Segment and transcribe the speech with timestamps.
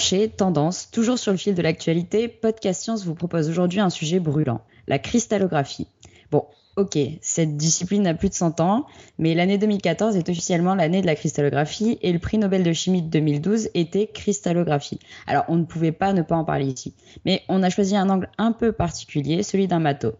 [0.00, 4.18] Branché, tendance, toujours sur le fil de l'actualité, Podcast Science vous propose aujourd'hui un sujet
[4.18, 5.88] brûlant, la cristallographie.
[6.30, 6.46] Bon,
[6.76, 8.86] ok, cette discipline a plus de 100 ans,
[9.18, 13.02] mais l'année 2014 est officiellement l'année de la cristallographie et le prix Nobel de chimie
[13.02, 15.00] de 2012 était cristallographie.
[15.26, 16.94] Alors on ne pouvait pas ne pas en parler ici,
[17.26, 20.14] mais on a choisi un angle un peu particulier, celui d'un matos.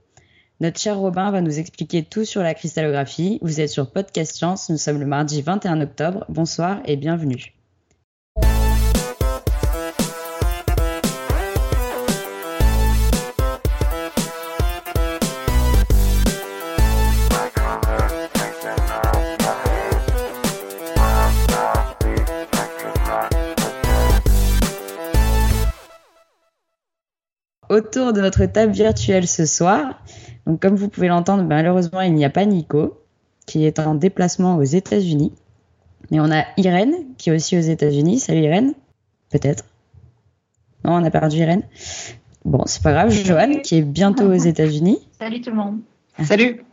[0.61, 3.39] Notre cher Robin va nous expliquer tout sur la cristallographie.
[3.41, 6.27] Vous êtes sur Podcast Science, nous sommes le mardi 21 octobre.
[6.29, 7.55] Bonsoir et bienvenue.
[27.81, 30.01] Autour de notre table virtuelle ce soir.
[30.47, 33.01] Donc, comme vous pouvez l'entendre, malheureusement, il n'y a pas Nico,
[33.47, 35.33] qui est en déplacement aux États-Unis.
[36.11, 38.19] Mais on a Irène, qui est aussi aux États-Unis.
[38.19, 38.75] Salut Irène.
[39.31, 39.65] Peut-être.
[40.85, 41.63] Non, on a perdu Irène.
[42.45, 43.11] Bon, c'est pas grave.
[43.11, 44.99] Joanne, qui est bientôt aux États-Unis.
[45.19, 45.79] Salut tout le monde.
[46.19, 46.25] Ah.
[46.25, 46.65] Salut.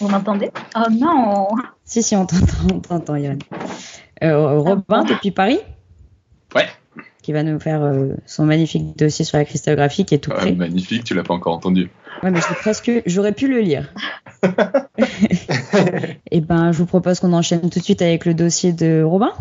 [0.00, 0.50] Vous m'entendez?
[0.76, 1.48] Oh non
[1.84, 3.38] Si, si, on t'entend, on t'entend, Irène.
[4.22, 5.60] Euh, Robin, depuis Paris?
[7.22, 10.52] Qui va nous faire euh, son magnifique dossier sur la cristallographie qui est tout prêt.
[10.52, 11.90] magnifique, tu l'as pas encore entendu.
[12.22, 13.92] Ouais, mais presque, j'aurais pu le lire.
[14.42, 19.02] Et eh ben, je vous propose qu'on enchaîne tout de suite avec le dossier de
[19.02, 19.32] Robin.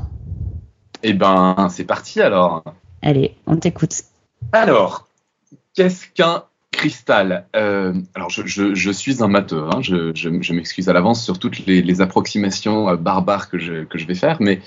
[1.03, 2.63] Et eh ben, c'est parti alors.
[3.01, 4.03] Allez, on t'écoute.
[4.51, 5.07] Alors,
[5.75, 6.43] qu'est-ce qu'un
[6.81, 7.45] cristal.
[7.55, 9.81] Euh, alors, je, suis un matheux, hein.
[9.83, 14.61] je, m'excuse à l'avance sur toutes les, approximations euh, barbares que je, vais faire, mais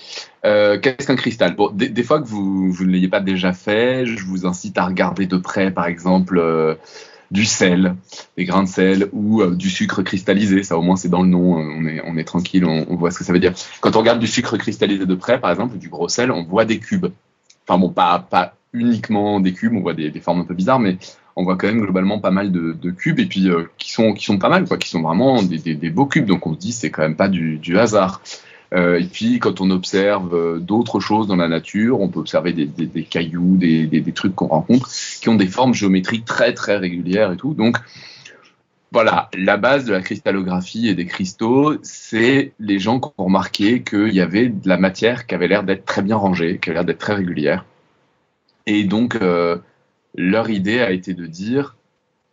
[0.47, 4.25] euh, qu'est-ce qu'un cristal bon, des, fois que vous, ne l'ayez pas déjà fait, je
[4.25, 6.41] vous incite à regarder de près, par exemple,
[7.33, 7.97] du sel,
[8.37, 10.63] des grains de sel ou du sucre cristallisé.
[10.63, 13.33] Ça, au moins, c'est dans le nom, on est, tranquille, on, voit ce que ça
[13.33, 13.55] veut dire.
[13.81, 16.65] Quand on regarde du sucre cristallisé de près, par exemple, du gros sel, on voit
[16.65, 17.09] des cubes.
[17.67, 20.81] Enfin, bon, pas, pas uniquement des cubes, on voit des, des formes un peu bizarres,
[20.81, 20.99] mais
[21.37, 24.25] on voit quand même globalement pas mal de, cubes et puis euh, qui sont qui
[24.25, 26.27] sont pas mal quoi, qui sont vraiment des, beaux cubes.
[26.27, 28.21] Donc on se dit c'est quand même pas du, hasard.
[28.73, 32.53] Euh, et puis quand on observe euh, d'autres choses dans la nature, on peut observer
[32.53, 34.89] des, cailloux, des, trucs qu'on rencontre
[35.21, 37.55] qui ont des formes géométriques très très régulières et tout.
[37.55, 37.79] Donc
[38.93, 43.83] voilà, la base de la cristallographie et des cristaux, c'est les gens qui ont remarqué
[43.83, 46.77] qu'il y avait de la matière qui avait l'air d'être très bien rangée, qui avait
[46.77, 47.65] l'air d'être très régulière.
[48.67, 49.19] Et donc,
[50.15, 51.77] leur idée a été de dire,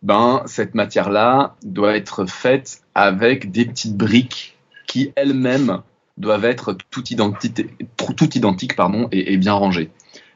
[0.02, 4.56] ben, cette matière-là doit être faite avec des petites briques
[4.86, 5.82] qui elles-mêmes
[6.18, 9.90] doivent être tout, tout identiques pardon, et, bien rangées.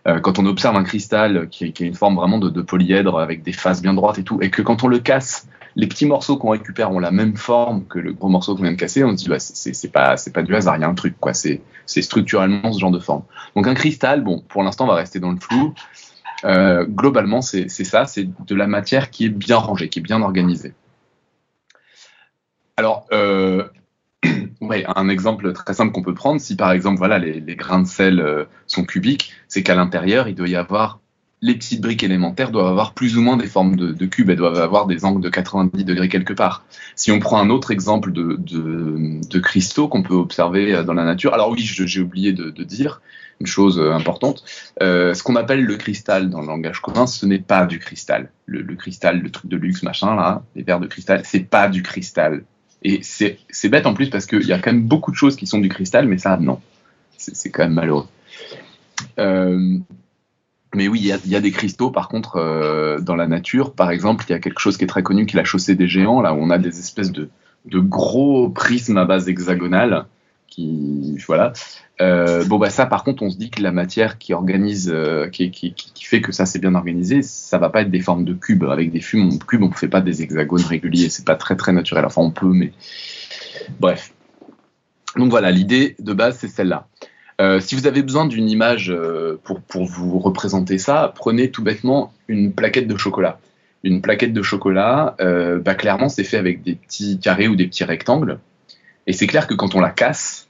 [0.09, 3.43] Euh, quand on observe un cristal qui, qui a une forme vraiment de, polyèdre avec
[3.43, 6.39] des faces bien droites et tout, et que quand on le casse, les petits morceaux
[6.39, 9.11] qu'on récupère ont la même forme que le gros morceau qu'on vient de casser, on
[9.11, 11.35] se dit bah, c'est pas c'est pas du hasard, il y a un truc quoi,
[11.35, 13.25] c'est structurellement ce genre de forme.
[13.55, 15.75] Donc un cristal, bon, pour l'instant on va rester dans le flou.
[16.45, 20.23] Euh, globalement, c'est ça, c'est de la matière qui est bien rangée, qui est bien
[20.23, 20.75] organisée.
[22.77, 23.65] Alors, euh,
[24.61, 28.21] un exemple très simple qu'on peut prendre, si par exemple, voilà, les, grains de sel
[28.21, 31.01] euh, sont cubiques, c'est qu'à l'intérieur, il doit y avoir
[31.43, 34.59] les petites briques élémentaires doivent avoir plus ou moins des formes de, cubes, elles doivent
[34.59, 36.65] avoir des angles de 90 degrés quelque part.
[36.95, 41.51] Si on prend un autre exemple de, cristaux qu'on peut observer dans la nature, alors
[41.51, 43.03] oui, j'ai oublié de, dire,
[43.41, 44.45] une chose euh, importante.
[44.83, 48.31] Euh, ce qu'on appelle le cristal dans le langage commun, ce n'est pas du cristal.
[48.47, 51.83] Le, cristal, le truc de luxe, machin, là, les verres de cristal, c'est pas du
[51.83, 52.45] cristal.
[52.83, 55.47] Et c'est bête en plus parce qu'il y a quand même beaucoup de choses qui
[55.47, 56.61] sont du cristal, mais ça, non.
[57.19, 58.07] C'est quand même malheureux.
[59.19, 59.79] Euh,
[60.77, 63.73] mais oui, il y, a, des cristaux, par contre, dans la nature.
[63.73, 65.75] Par exemple, il y a quelque chose qui est très connu, qui est la chaussée
[65.75, 67.29] des géants, là où on a des espèces de,
[67.67, 70.07] gros prismes à base hexagonale
[71.27, 71.53] voilà.
[72.01, 75.29] Euh, bon bah ça par contre on se dit que la matière qui organise, euh,
[75.29, 78.65] qui, fait que ça c'est bien organisé, ça va pas être des formes de cubes
[78.65, 81.73] avec des fumes cubes, on ne fait pas des hexagones réguliers, c'est pas très très
[81.73, 82.05] naturel.
[82.05, 82.73] Enfin on peut mais
[83.81, 84.13] bref.
[85.17, 86.87] Donc voilà l'idée de base c'est celle-là.
[87.41, 88.95] Euh, si vous avez besoin d'une image
[89.45, 93.39] pour, pour vous représenter ça, prenez tout bêtement une plaquette de chocolat.
[93.85, 97.85] Une plaquette de chocolat, bah, clairement c'est fait avec des petits carrés ou des petits
[97.85, 98.39] rectangles.
[99.07, 100.47] Et c'est clair que quand on la casse,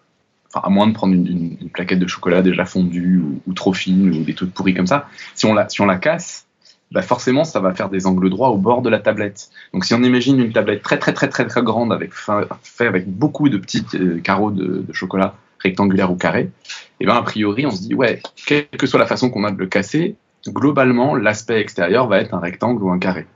[0.54, 4.34] à moins de prendre une, plaquette de chocolat déjà fondue ou, trop fine ou des
[4.34, 6.46] trucs pourris comme ça, si on la, si on la casse,
[6.92, 9.50] bah forcément ça va faire des angles droits au bord de la tablette.
[9.74, 13.08] Donc si on imagine une tablette très très très très très grande avec fait avec
[13.08, 16.50] beaucoup de petits euh, carreaux de, chocolat rectangulaires ou carrés,
[16.98, 19.44] et eh ben a priori on se dit ouais, quelle que soit la façon qu'on
[19.44, 20.16] a de le casser,
[20.46, 23.26] globalement l'aspect extérieur va être un rectangle ou un carré.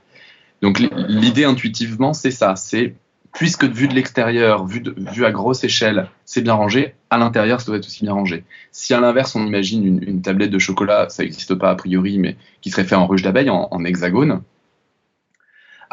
[0.61, 2.95] Donc l'idée intuitivement c'est ça, c'est
[3.33, 7.67] puisque vu de l'extérieur, vu, vu, à grosse échelle, c'est bien rangé, à l'intérieur, ça
[7.67, 8.43] doit être aussi bien rangé.
[8.71, 12.35] Si à l'inverse, on imagine une, tablette de chocolat, ça n'existe pas a priori, mais
[12.61, 14.41] qui serait fait en ruche d'abeille, en, hexagone,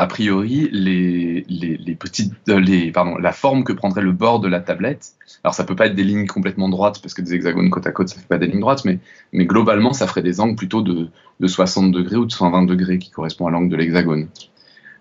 [0.00, 0.70] a priori,
[2.48, 5.96] euh, la forme que prendrait le bord de la tablette, alors ça peut pas être
[5.96, 8.46] des lignes complètement droites, parce que des hexagones côte à côte, ça fait pas des
[8.46, 9.00] lignes droites, mais,
[9.32, 11.08] mais globalement, ça ferait des angles plutôt de,
[11.40, 14.28] de 60 degrés ou de 120 degrés, qui correspond à l'angle de l'hexagone.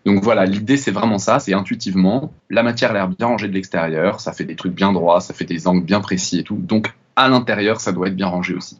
[0.04, 3.54] Donc voilà, l'idée c'est vraiment ça, c'est intuitivement, la matière a l'air bien rangée de
[3.54, 6.58] l'extérieur, ça fait des trucs bien droits, ça fait des angles bien précis et tout.
[6.58, 8.80] Donc à l'intérieur, ça doit être bien rangé aussi.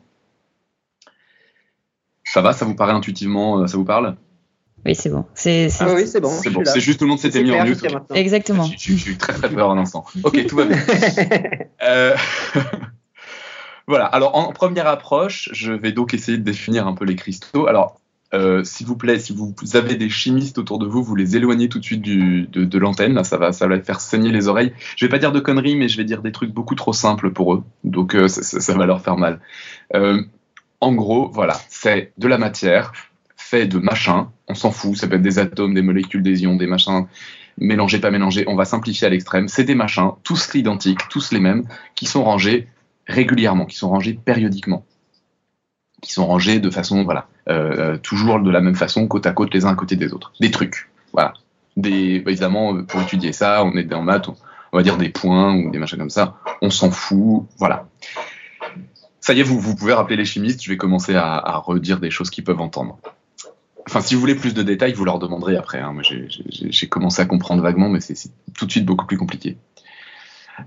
[2.24, 4.16] Ça va, ça vous paraît intuitivement, euh, ça vous parle?
[4.88, 5.26] Oui, c'est bon.
[5.36, 6.30] C'est ah oui, c'est bon.
[6.30, 6.64] C'est bon.
[6.78, 7.86] Juste tout le monde s'était mis en mute.
[8.16, 8.70] Exactement.
[8.78, 10.06] J'ai eu très très peur un instant.
[10.24, 10.78] Ok, tout va bien.
[11.84, 12.16] euh...
[13.88, 14.06] voilà.
[14.06, 17.68] Alors en première approche, je vais donc essayer de définir un peu les cristaux.
[17.68, 18.00] Alors
[18.34, 21.68] euh, s'il vous plaît, si vous avez des chimistes autour de vous, vous les éloignez
[21.68, 23.14] tout de suite de, l'antenne.
[23.14, 24.74] Là, ça va, ça va faire saigner les oreilles.
[24.96, 27.32] Je vais pas dire de conneries, mais je vais dire des trucs beaucoup trop simples
[27.32, 27.64] pour eux.
[27.84, 29.40] Donc, euh, ça, va leur faire mal.
[29.96, 30.22] Euh,
[30.80, 32.94] en gros, voilà, c'est de la matière
[33.50, 34.28] fait de machins.
[34.48, 34.98] On s'en fout.
[34.98, 37.06] Ça peut être des atomes, des molécules, des ions, des machins.
[37.58, 38.46] Mélangés, pas mélangés.
[38.48, 39.48] On va simplifier à l'extrême.
[39.48, 41.64] C'est des machins, tous identiques, tous les mêmes,
[41.96, 42.68] qui sont rangés
[43.08, 44.86] régulièrement, qui sont rangés périodiquement
[46.02, 49.32] qui sont rangés de façon, voilà, euh, euh, toujours de la même façon, côte à
[49.32, 50.32] côte, les uns à côté des autres.
[50.40, 51.34] Des trucs, voilà.
[51.76, 54.36] Des, évidemment, pour étudier ça, on est en maths, on,
[54.78, 56.38] va dire des points ou des machins comme ça.
[56.62, 57.88] On s'en fout, voilà.
[59.20, 60.64] Ça y est, vous pouvez rappeler les chimistes.
[60.64, 62.98] Je vais commencer à, redire des choses qu'ils peuvent entendre.
[63.88, 65.80] Enfin, si vous voulez plus de détails, vous leur demanderez après.
[65.80, 65.94] Hein.
[65.94, 69.56] Moi, j'ai commencé à comprendre vaguement, mais c'est tout de suite beaucoup plus compliqué.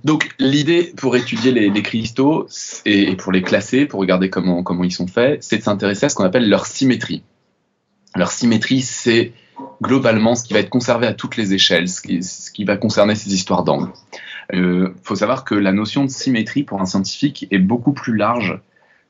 [0.05, 2.47] Donc l'idée pour étudier les, cristaux
[2.87, 6.15] et, pour les classer, pour regarder comment, ils sont faits, c'est de s'intéresser à ce
[6.15, 7.23] qu'on appelle leur symétrie.
[8.15, 9.33] Leur symétrie, c'est
[9.83, 13.35] globalement ce qui va être conservé à toutes les échelles, ce qui, va concerner ces
[13.35, 13.91] histoires d'angle.
[14.53, 18.17] Il euh, faut savoir que la notion de symétrie pour un scientifique est beaucoup plus
[18.17, 18.61] large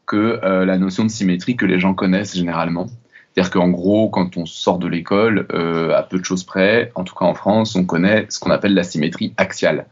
[0.07, 2.89] que euh, la notion de symétrie que les gens connaissent généralement.
[3.35, 7.05] C'est-à-dire qu'en gros, quand on sort de l'école, euh, à peu de choses près, en
[7.05, 9.87] tout cas en France, on connaît ce qu'on appelle la symétrie axiale.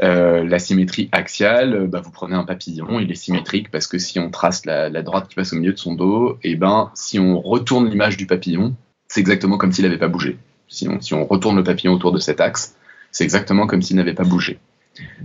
[0.00, 3.98] Euh, la symétrie axiale, euh, bah, vous prenez un papillon, il est symétrique parce que
[3.98, 6.92] si on trace la, droite qui passe au milieu de son dos, et eh ben
[6.94, 8.76] si on retourne l'image du papillon,
[9.08, 10.38] c'est exactement comme s'il n'avait pas bougé.
[10.68, 12.76] Si on, retourne le papillon autour de cet axe,
[13.10, 14.60] c'est exactement comme s'il n'avait pas bougé.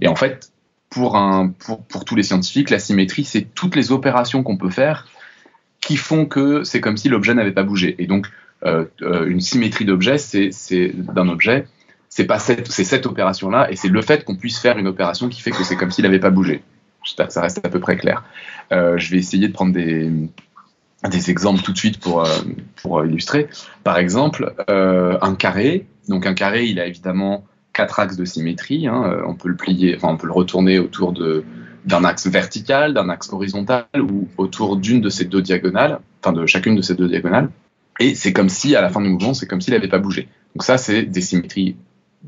[0.01, 0.51] Et en fait,
[0.89, 5.07] pour tous les scientifiques, la symétrie, c'est toutes les opérations qu'on peut faire
[5.85, 7.95] qui font que c'est comme si l'objet n'avait pas bougé.
[7.99, 8.27] Et donc,
[8.65, 10.51] euh, une symétrie d'objet, c'est
[10.95, 11.67] d'un objet,
[12.09, 15.51] c'est pas cette, opération-là, et c'est le fait qu'on puisse faire une opération qui fait
[15.51, 16.61] que c'est comme s'il n'avait pas bougé.
[17.03, 18.23] J'espère que ça reste à peu près clair.
[18.71, 23.49] Euh, je vais essayer de prendre des, exemples tout de suite pour, euh, illustrer.
[23.83, 25.85] Par exemple, euh, un carré.
[26.07, 28.87] Donc un carré, il a évidemment quatre axes de symétrie.
[28.87, 29.21] Hein.
[29.27, 31.43] On peut le plier, enfin on peut le retourner autour de
[31.85, 36.45] d'un axe vertical, d'un axe horizontal ou autour d'une de ces deux diagonales, enfin de
[36.45, 37.49] chacune de ces deux diagonales.
[37.99, 40.27] Et c'est comme si, à la fin du mouvement, c'est comme s'il n'avait pas bougé.
[40.55, 41.75] Donc ça, c'est des symétries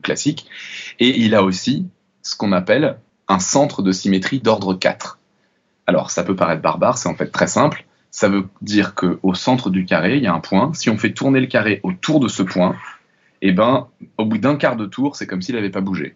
[0.01, 0.47] classique.
[0.99, 1.87] Et il a aussi
[2.21, 2.97] ce qu'on appelle
[3.27, 5.19] un centre de symétrie d'ordre 4.
[5.87, 7.85] Alors, ça peut paraître barbare, c'est en fait très simple.
[8.11, 10.73] Ça veut dire qu'au centre du carré, il y a un point.
[10.73, 12.75] Si on fait tourner le carré autour de ce point,
[13.41, 13.87] eh ben,
[14.17, 16.15] au bout d'un quart de tour, c'est comme s'il n'avait pas bougé.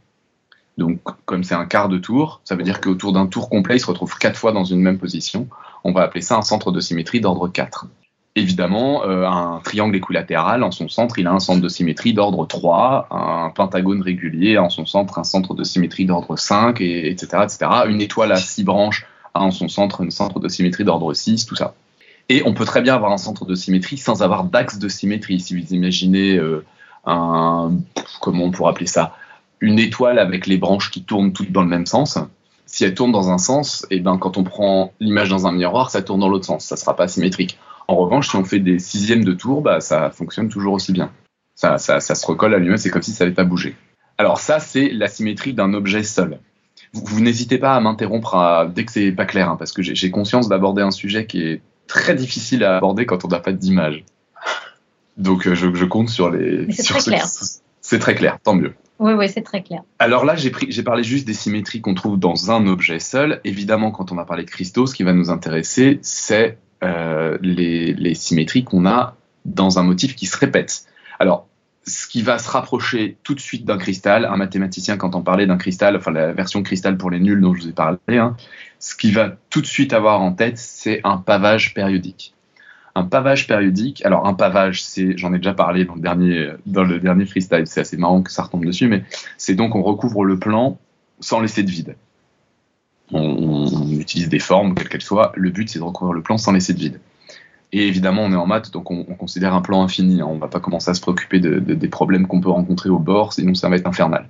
[0.80, 3.80] Donc, comme c'est un quart de tour, ça veut dire qu'autour d'un tour complet, il
[3.80, 5.48] se retrouve quatre fois dans une même position.
[5.84, 7.88] On va appeler ça un centre de symétrie d'ordre 4.
[8.36, 12.48] Évidemment, euh, un triangle équilatéral, en son centre, il a un centre de symétrie d'ordre
[12.48, 17.44] 3, un pentagone régulier, en son centre, un centre de symétrie d'ordre 5, et, etc.,
[17.44, 17.60] etc.
[17.88, 21.46] Une étoile à six branches a en son centre un centre de symétrie d'ordre 6,
[21.46, 21.74] tout ça.
[22.30, 25.42] Et on peut très bien avoir un centre de symétrie sans avoir d'axe de symétrie.
[25.42, 26.64] Si vous imaginez euh,
[27.06, 27.74] un,
[28.22, 29.16] comment on pourrait appeler ça,
[29.62, 32.18] une étoile avec les branches qui tournent toutes dans le même sens,
[32.66, 35.52] si elle tourne dans un sens, et eh ben quand on prend l'image dans un
[35.52, 37.58] miroir, ça tourne dans l'autre sens, ça sera pas symétrique.
[37.88, 41.12] En revanche, si on fait des sixièmes de tour, bah, ça fonctionne toujours aussi bien.
[41.56, 43.76] Ça, se recolle à lui-même, c'est comme si ça n'avait pas bougé.
[44.20, 46.40] Alors ça, c'est la symétrie d'un objet seul.
[46.94, 50.48] Vous, n'hésitez pas à m'interrompre dès que c'est pas clair, hein, parce que j'ai conscience
[50.48, 54.06] d'aborder un sujet qui est très difficile à aborder quand on n'a pas d'image.
[55.18, 56.72] Donc euh, je, compte sur les.
[56.72, 57.26] C'est très clair.
[57.82, 58.74] C'est très clair, tant mieux.
[59.00, 59.82] Oui, oui, c'est très clair.
[59.98, 63.40] Alors là, j'ai parlé juste des symétries qu'on trouve dans un objet seul.
[63.46, 68.14] Évidemment, quand on va parler de cristaux, ce qui va nous intéresser, c'est euh, les,
[68.14, 69.16] symétries qu'on a
[69.46, 70.84] dans un motif qui se répète.
[71.18, 71.48] Alors,
[71.88, 75.48] ce qui va se rapprocher tout de suite d'un cristal, un mathématicien, quand on parlait
[75.48, 78.36] d'un cristal, enfin la version cristal pour les nuls dont je vous ai parlé, hein,
[78.80, 82.34] ce qui va tout de suite avoir en tête, c'est un pavage périodique.
[82.96, 86.84] Un pavage périodique, alors un pavage, c'est, j'en ai déjà parlé dans le dernier, dans
[86.84, 89.04] le dernier freestyle, c'est assez marrant que ça retombe dessus, mais
[89.38, 90.78] c'est donc on recouvre le plan
[91.20, 91.96] sans laisser de vide.
[93.12, 95.32] on, on utilise des formes, quelles qu'elles soient.
[95.36, 97.00] Le but, c'est de recouvrir le plan sans laisser de vide.
[97.72, 100.22] Et évidemment, on est en maths, donc on, on considère un plan infini.
[100.22, 100.28] Hein.
[100.30, 103.00] On va pas commencer à se préoccuper de, de, des problèmes qu'on peut rencontrer au
[103.00, 104.28] bord, sinon ça va être infernal.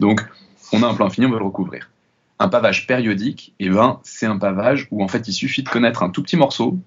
[0.00, 0.24] Donc,
[0.72, 1.90] on a un plan infini, on va le recouvrir.
[2.38, 6.02] Un pavage périodique, eh ben, c'est un pavage où en fait il suffit de connaître
[6.02, 6.78] un tout petit morceau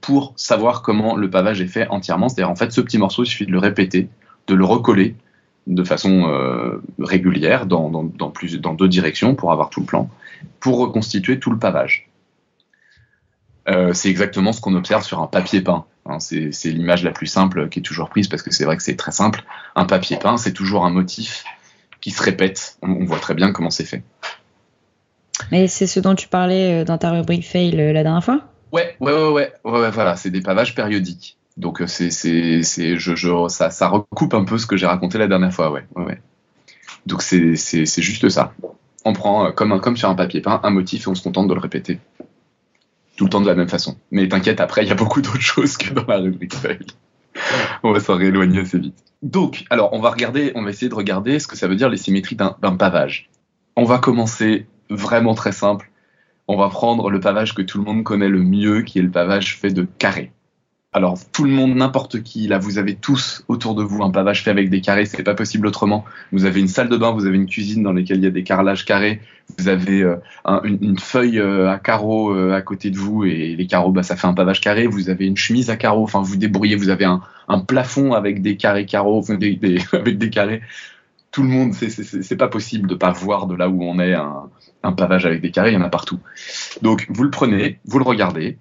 [0.00, 2.28] pour savoir comment le pavage est fait entièrement.
[2.28, 4.08] C'est-à-dire en fait ce petit morceau, il suffit de le répéter,
[4.46, 5.14] de le recoller
[5.66, 7.90] de façon euh, régulière dans,
[8.32, 10.08] plus, dans deux directions pour avoir tout le plan,
[10.60, 12.08] pour reconstituer tout le pavage.
[13.68, 15.84] Euh, c'est exactement ce qu'on observe sur un papier peint.
[16.04, 18.82] Hein, c'est l'image la plus simple qui est toujours prise parce que c'est vrai que
[18.82, 19.42] c'est très simple.
[19.74, 21.42] Un papier peint, c'est toujours un motif
[22.00, 22.78] qui se répète.
[22.82, 24.04] On, on voit très bien comment c'est fait.
[25.50, 28.42] Et c'est ce dont tu parlais euh, dans ta rubrique fail la dernière fois?
[28.72, 31.36] Ouais, ouais, ouais, ouais, ouais, voilà, c'est des pavages périodiques.
[31.56, 34.86] Donc euh, c'est, c'est, c'est, je, je, ça, ça recoupe un peu ce que j'ai
[34.86, 36.20] raconté la dernière fois, ouais, ouais.
[37.06, 38.52] Donc c'est, c'est, c'est juste ça.
[39.04, 41.48] On prend comme, un, comme sur un papier peint un motif et on se contente
[41.48, 42.00] de le répéter
[43.16, 43.96] tout le temps de la même façon.
[44.10, 46.78] Mais t'inquiète, après il y a beaucoup d'autres choses que dans la rubrique fail.
[47.82, 49.02] on va s'en rééloigner assez vite.
[49.22, 51.88] Donc, alors on va regarder, on va essayer de regarder ce que ça veut dire
[51.88, 53.30] les symétries d'un pavage.
[53.76, 55.90] On va commencer vraiment très simple.
[56.48, 59.10] On va prendre le pavage que tout le monde connaît le mieux, qui est le
[59.10, 60.32] pavage fait de carrés.
[60.96, 64.42] Alors tout le monde, n'importe qui, là vous avez tous autour de vous un pavage
[64.42, 66.06] fait avec des carrés, c'est pas possible autrement.
[66.32, 68.30] Vous avez une salle de bain, vous avez une cuisine dans laquelle il y a
[68.30, 69.20] des carrelages carrés,
[69.58, 73.54] vous avez euh, un, une, feuille euh, à carreaux euh, à côté de vous et
[73.56, 74.86] les carreaux, bah, ça fait un pavage carré.
[74.86, 77.20] Vous avez une chemise à carreaux, enfin vous débrouillez, vous avez un,
[77.68, 79.58] plafond avec des carrés carreaux, avec
[80.18, 80.62] des carrés.
[81.36, 84.92] Tout le monde, c'est pas possible de pas voir de là où on est un,
[84.92, 86.18] pavage avec des carrés, il y en a partout.
[86.80, 88.56] Donc vous le prenez, vous le regardez,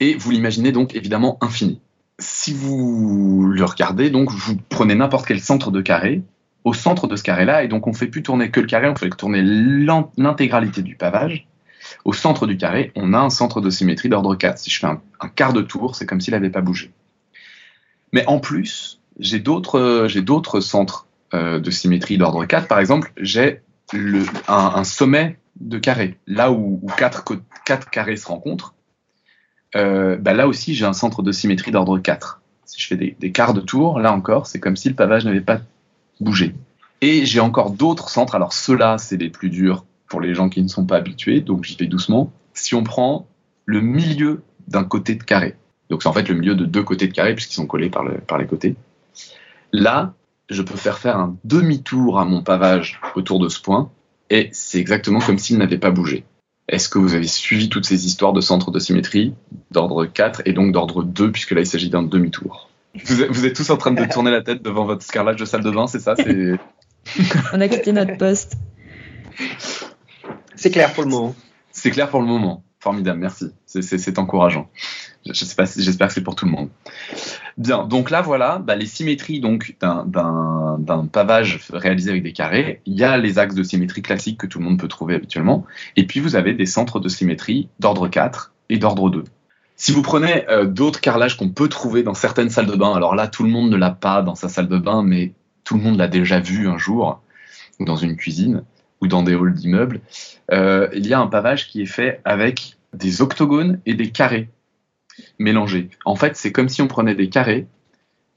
[0.00, 1.80] et vous l'imaginez donc évidemment infini.
[2.18, 6.20] Si vous le regardez, donc vous prenez n'importe quel centre de carré,
[6.64, 8.94] au centre de ce carré-là, et donc on fait plus tourner que le carré, on
[8.94, 9.40] fait tourner
[10.18, 11.48] l'intégralité du pavage.
[12.04, 14.58] Au centre du carré, on a un centre de symétrie d'ordre 4.
[14.58, 16.90] Si je fais un, un quart de tour, c'est comme s'il n'avait pas bougé.
[18.12, 22.68] Mais en plus, j'ai d'autres j'ai d'autres centres euh, de symétrie d'ordre 4.
[22.68, 23.62] Par exemple, j'ai
[24.48, 27.24] un, sommet de carré, là où, où quatre,
[27.64, 28.74] quatre carrés se rencontrent
[29.74, 32.42] euh, bah là aussi j'ai un centre de symétrie d'ordre 4.
[32.66, 35.40] Si je fais des, quarts de tour, là encore, c'est comme si le pavage n'avait
[35.40, 35.60] pas
[36.20, 36.54] bougé.
[37.00, 40.62] Et j'ai encore d'autres centres, alors ceux-là, c'est les plus durs pour les gens qui
[40.62, 42.32] ne sont pas habitués, donc j'y vais doucement.
[42.54, 43.26] Si on prend
[43.66, 45.56] le milieu d'un côté de carré,
[45.90, 48.38] donc c'est en fait le milieu de deux côtés de carré puisqu'ils sont collés par
[48.38, 48.76] les côtés,
[49.72, 50.14] là,
[50.48, 53.90] je peux faire faire un demi-tour à mon pavage autour de ce point,
[54.30, 56.24] et c'est exactement comme s'il n'avait pas bougé.
[56.68, 59.34] Est-ce que vous avez suivi toutes ces histoires de centres de symétrie
[59.70, 62.70] d'ordre 4 et donc d'ordre 2, puisque là il s'agit d'un demi-tour?
[63.04, 65.62] Vous, vous, êtes tous en train de tourner la tête devant votre scarlage de salle
[65.62, 66.14] de bain, c'est ça?
[67.52, 68.56] On a quitté notre poste.
[70.56, 71.34] C'est clair pour le moment.
[71.72, 72.62] C'est clair pour le moment.
[72.80, 73.52] Formidable, merci.
[73.66, 74.70] C'est encourageant.
[75.24, 76.68] J'espère que c'est pour tout le monde.
[77.56, 82.80] Bien, donc là voilà, bah, les symétries donc d'un pavage réalisé avec des carrés.
[82.86, 85.64] Il y a les axes de symétrie classiques que tout le monde peut trouver habituellement,
[85.96, 89.24] et puis vous avez des centres de symétrie d'ordre 4 et d'ordre 2.
[89.76, 93.14] Si vous prenez euh, d'autres carrelages qu'on peut trouver dans certaines salles de bain, alors
[93.14, 95.32] là tout le monde ne l'a pas dans sa salle de bain, mais
[95.64, 97.20] tout le monde l'a déjà vu un jour,
[97.78, 98.64] ou dans une cuisine,
[99.00, 100.00] ou dans des halls d'immeubles,
[100.52, 104.48] euh, il y a un pavage qui est fait avec des octogones et des carrés
[105.38, 105.90] mélangés.
[106.04, 107.66] En fait, c'est comme si on prenait des carrés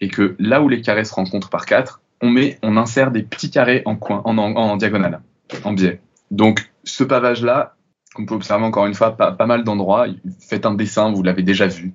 [0.02, 3.24] et que là où les carrés se rencontrent par quatre, on met, on insère des
[3.24, 5.22] petits carrés en coin, en, diagonale,
[5.64, 6.02] en biais.
[6.32, 7.76] Donc, ce pavage-là,
[8.14, 10.08] qu'on peut observer encore une fois, pas, mal d'endroits,
[10.40, 11.94] faites un dessin, vous l'avez déjà vu.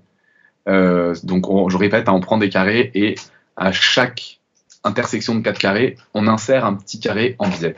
[0.68, 3.14] Euh, donc, on, je répète, hein, on prend des carrés et
[3.56, 4.40] à chaque
[4.84, 7.76] intersection de quatre carrés, on insère un petit carré en biais.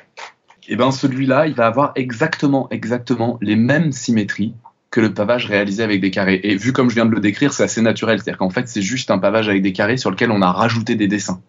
[0.68, 4.54] Et ben celui-là, il va avoir exactement, exactement les mêmes symétries
[4.92, 6.38] que le pavage réalisé avec des carrés.
[6.44, 8.18] Et vu comme je viens de le décrire, c'est assez naturel.
[8.18, 10.94] C'est-à-dire qu'en fait, c'est juste un pavage avec des carrés sur lequel on a rajouté
[10.94, 11.40] des dessins.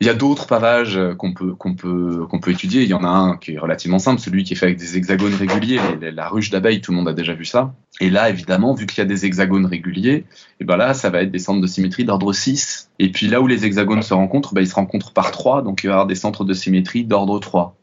[0.00, 2.82] Il y a d'autres pavages qu'on peut, qu'on peut, qu'on peut étudier.
[2.82, 4.96] Il y en a un qui est relativement simple, celui qui est fait avec des
[4.96, 5.80] hexagones réguliers.
[6.00, 7.74] La ruche d'abeille, tout le monde a déjà vu ça.
[8.00, 10.24] Et là, évidemment, vu qu'il y a des hexagones réguliers,
[10.60, 12.90] et ben là, ça va être des centres de symétrie d'ordre 6.
[12.98, 15.82] Et puis là où les hexagones se rencontrent, ben, ils se rencontrent par 3, donc
[15.82, 17.75] il va y avoir des centres de symétrie d'ordre 3.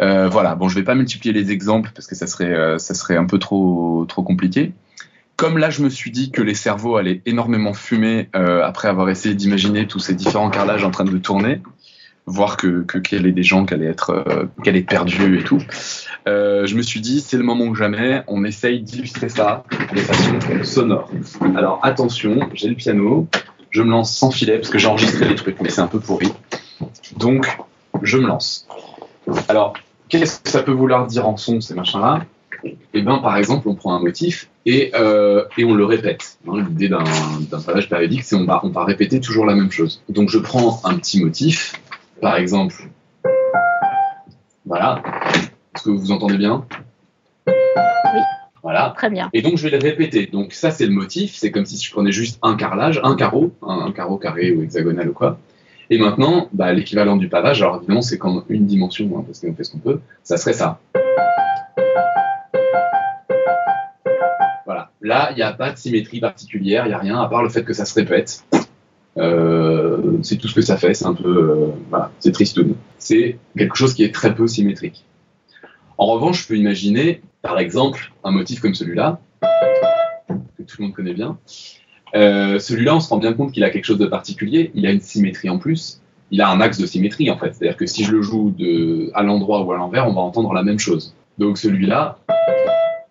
[0.00, 2.94] Euh, voilà, bon, je vais pas multiplier les exemples parce que ça serait, euh, ça
[2.94, 4.72] serait un peu trop, trop compliqué.
[5.36, 9.08] Comme là, je me suis dit que les cerveaux allaient énormément fumer euh, après avoir
[9.08, 11.62] essayé d'imaginer tous ces différents carrelages en train de tourner,
[12.26, 14.24] voir que qu'il y avait des gens qui allaient être,
[14.66, 15.62] et tout.
[16.26, 19.64] Je me suis dit, c'est le moment ou jamais, on essaye d'illustrer ça
[19.94, 21.10] de façon sonore.
[21.56, 23.26] Alors attention, j'ai le piano,
[23.70, 26.00] je me lance sans filet parce que j'ai enregistré les trucs, mais c'est un peu
[26.00, 26.30] pourri.
[27.16, 27.46] Donc,
[28.02, 28.66] je me lance.
[29.48, 29.74] Alors,
[30.10, 32.24] qu'est-ce que ça peut vouloir dire en son, ces machins-là?
[32.92, 36.36] Eh bien, par exemple, on prend un motif et, euh, et on le répète.
[36.46, 37.04] Hein, L'idée d'un
[37.50, 40.02] d'un pavage périodique, c'est on va, on va répéter toujours la même chose.
[40.10, 41.80] Donc, je prends un petit motif,
[42.20, 42.74] par exemple,
[44.66, 45.02] voilà.
[45.74, 46.66] Est-ce que vous entendez bien?
[47.46, 47.52] Oui.
[48.62, 48.92] Voilà.
[48.94, 49.30] Très bien.
[49.32, 50.26] Et donc, je vais le répéter.
[50.26, 51.34] Donc, ça, c'est le motif.
[51.34, 54.62] C'est comme si je prenais juste un carrelage, un carreau, un, un carreau carré ou
[54.62, 55.38] hexagonal ou quoi.
[55.92, 59.52] Et maintenant, bah, l'équivalent du pavage, alors évidemment, c'est qu'en une dimension, hein, parce qu'on
[59.54, 60.78] fait ce qu'on peut, ça serait ça.
[64.64, 64.92] Voilà.
[65.00, 67.48] Là, il n'y a pas de symétrie particulière, il n'y a rien, à part le
[67.48, 68.44] fait que ça se répète.
[69.18, 71.28] Euh, c'est tout ce que ça fait, c'est un peu.
[71.28, 72.76] euh, voilà, c'est tristoun.
[72.98, 75.04] C'est quelque chose qui est très peu symétrique.
[75.98, 80.94] En revanche, je peux imaginer, par exemple, un motif comme celui-là, que tout le monde
[80.94, 81.36] connaît bien.
[82.14, 84.70] Euh, celui-là, on se rend bien compte qu'il a quelque chose de particulier.
[84.74, 86.00] Il a une symétrie en plus.
[86.30, 87.54] Il a un axe de symétrie en fait.
[87.54, 88.54] C'est-à-dire que si je le joue
[89.14, 91.14] à l'endroit ou à l'envers, on va entendre la même chose.
[91.38, 92.18] Donc celui-là,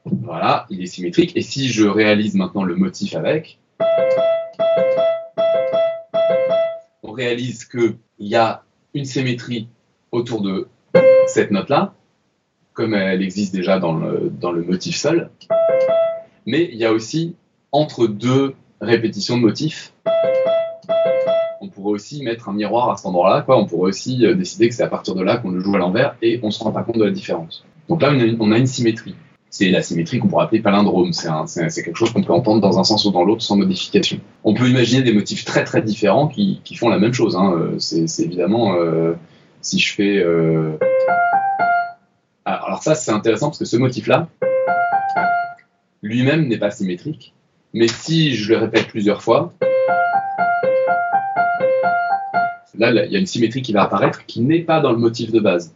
[0.06, 1.32] voilà, il est symétrique.
[1.36, 3.60] Et si je réalise maintenant le motif avec,
[7.04, 8.64] on réalise qu'il y a
[8.94, 9.68] une symétrie
[10.12, 10.68] autour de
[11.28, 11.94] cette note-là,
[12.74, 15.30] comme elle existe déjà dans le, dans le motif seul.
[16.46, 17.36] Mais il y a aussi
[17.72, 19.94] entre deux répétitions de motifs,
[21.62, 23.42] on pourrait aussi mettre un miroir à cet endroit-là.
[23.42, 23.58] Quoi.
[23.58, 25.78] On pourrait aussi euh, décider que c'est à partir de là qu'on le joue à
[25.78, 27.66] l'envers et on se rend pas compte de la différence.
[27.88, 29.16] Donc là, on a une, symétrie.
[29.50, 31.12] C'est la symétrie qu'on pourrait appeler palindrome.
[31.12, 34.20] C'est quelque chose qu'on peut entendre dans un sens ou dans l'autre sans modification.
[34.44, 37.36] On peut imaginer des motifs très très différents qui, font la même chose.
[37.36, 37.54] Hein.
[37.54, 39.14] Euh, C'est évidemment euh,
[39.62, 40.24] si je fais.
[42.46, 44.28] Alors alors ça, c'est intéressant parce que ce motif-là,
[46.04, 47.34] lui-même n'est pas symétrique.
[47.74, 49.54] Mais si je le répète plusieurs fois,
[52.80, 55.32] là, il y a une symétrie qui va apparaître qui n'est pas dans le motif
[55.32, 55.74] de base,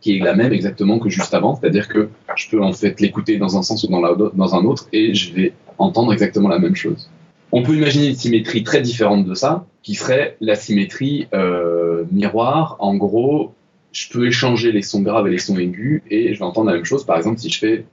[0.00, 3.38] qui est la même exactement que juste avant, c'est-à-dire que je peux en fait l'écouter
[3.38, 7.10] dans un sens ou dans, un autre et je vais entendre exactement la même chose.
[7.50, 12.76] On peut imaginer une symétrie très différente de ça, qui serait la symétrie euh, miroir.
[12.78, 13.52] En gros,
[13.90, 16.76] je peux échanger les sons graves et les sons aigus et je vais entendre la
[16.76, 17.04] même chose.
[17.04, 17.84] Par exemple, si je fais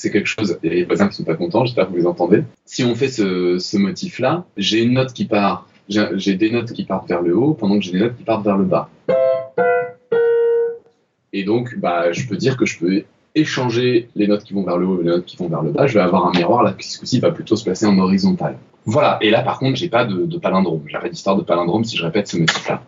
[0.00, 0.58] c'est quelque chose.
[0.62, 2.42] Il y a les voisins qui sont pas contents, j'espère que vous les entendez.
[2.64, 7.06] Si on fait ce, motif-là, j'ai une note qui part, j'ai des notes qui partent
[7.06, 8.88] vers le haut, pendant que j'ai des notes qui partent vers le bas.
[11.34, 13.02] Et donc, bah, je peux dire que je peux
[13.34, 15.70] échanger les notes qui vont vers le haut et les notes qui vont vers le
[15.70, 15.86] bas.
[15.86, 18.56] Je vais avoir un miroir là qui ce coup-ci va plutôt se placer en horizontal.
[18.86, 19.18] Voilà.
[19.20, 20.80] Et là, par contre, j'ai pas de, de palindrome.
[20.86, 22.82] J'ai pas d'histoire de palindrome si je répète ce motif-là.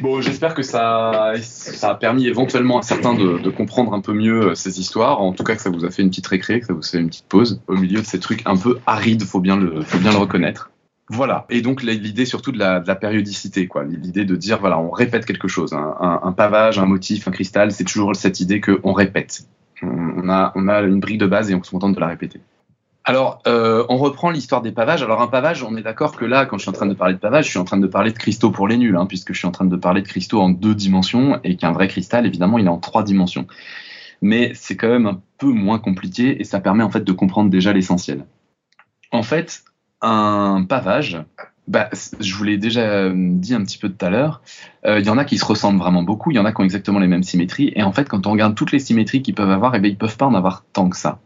[0.00, 4.12] Bon, j'espère que ça, ça a permis éventuellement à certains de, de comprendre un peu
[4.14, 5.20] mieux euh, ces histoires.
[5.20, 6.88] En tout cas, que ça vous a fait une petite récré, que ça vous a
[6.88, 9.82] fait une petite pause au milieu de ces trucs un peu arides, faut bien le,
[9.82, 10.70] faut bien le reconnaître.
[11.10, 11.44] Voilà.
[11.50, 13.84] Et donc l'idée surtout de la, de la périodicité, quoi.
[13.84, 17.32] L'idée de dire voilà, on répète quelque chose, un, un- un pavage, un motif, un
[17.32, 19.42] cristal, c'est toujours cette idée que on répète.
[19.82, 22.06] On, on a, on a une brique de base et on se contente de la
[22.06, 22.40] répéter.
[23.04, 25.02] Alors, euh, on reprend l'histoire des pavages.
[25.02, 27.14] Alors, un pavage, on est d'accord que là, quand je suis en train de parler
[27.14, 29.32] de pavage, je suis en train de parler de cristaux pour les nuls, hein, puisque
[29.32, 32.26] je suis en train de parler de cristaux en deux dimensions et qu'un vrai cristal,
[32.26, 33.46] évidemment, il est en trois dimensions.
[34.22, 37.48] Mais c'est quand même un peu moins compliqué et ça permet en fait de comprendre
[37.48, 38.26] déjà l'essentiel.
[39.12, 39.64] En fait,
[40.02, 41.22] un pavage,
[41.68, 41.88] bah,
[42.20, 44.42] je vous l'ai déjà euh, dit un petit peu tout à l'heure,
[44.84, 46.60] euh, il y en a qui se ressemblent vraiment beaucoup, il y en a qui
[46.60, 49.34] ont exactement les mêmes symétries, et en fait, quand on regarde toutes les symétries qu'ils
[49.34, 51.18] peuvent avoir, eh bien, ils peuvent pas en avoir tant que ça.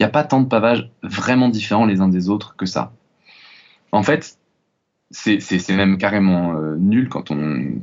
[0.00, 2.94] Il n'y a pas tant de pavages vraiment différents les uns des autres que ça.
[3.92, 4.38] En fait,
[5.10, 7.82] c'est même carrément euh, nul quand on,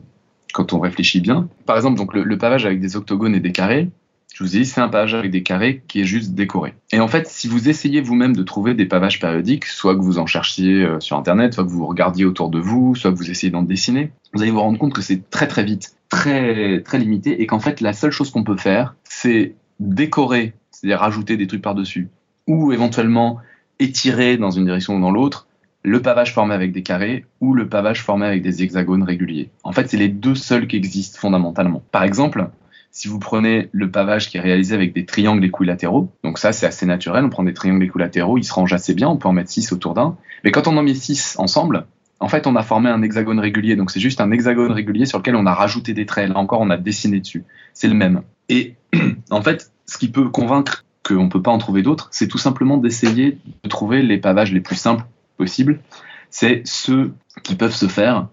[0.51, 1.47] quand on réfléchit bien.
[1.67, 3.91] Par exemple, donc le, le pavage avec des octogones et des carrés,
[4.33, 6.73] je vous ai dit, c'est un pavage avec des carrés qui est juste décoré.
[6.91, 10.17] Et en fait, si vous essayez vous-même de trouver des pavages périodiques, soit que vous
[10.17, 13.29] en cherchiez euh, sur Internet, soit que vous regardiez autour de vous, soit que vous
[13.29, 16.97] essayez d'en dessiner, vous allez vous rendre compte que c'est très très vite, très très
[16.97, 21.47] limité, et qu'en fait, la seule chose qu'on peut faire, c'est décorer, c'est-à-dire rajouter des
[21.47, 22.09] trucs par-dessus,
[22.45, 23.39] ou éventuellement
[23.79, 25.47] étirer dans une direction ou dans l'autre,
[25.81, 29.49] le pavage formé avec des carrés ou le pavage formé avec des hexagones réguliers.
[29.63, 31.81] En fait, c'est les deux seuls qui existent fondamentalement.
[31.91, 32.49] Par exemple,
[32.91, 36.67] si vous prenez le pavage qui est réalisé avec des triangles équilatéraux, donc ça c'est
[36.67, 39.33] assez naturel, on prend des triangles équilatéraux, ils se rangent assez bien, on peut en
[39.33, 41.85] mettre 6 autour d'un, mais quand on en met 6 ensemble,
[42.19, 45.19] en fait on a formé un hexagone régulier, donc c'est juste un hexagone régulier sur
[45.19, 48.21] lequel on a rajouté des traits, là encore on a dessiné dessus, c'est le même.
[48.49, 48.75] Et
[49.29, 52.37] en fait, ce qui peut convaincre qu'on ne peut pas en trouver d'autres, c'est tout
[52.37, 55.05] simplement d'essayer de trouver les pavages les plus simples
[55.37, 55.79] possibles,
[56.29, 58.27] c'est ceux qui peuvent se faire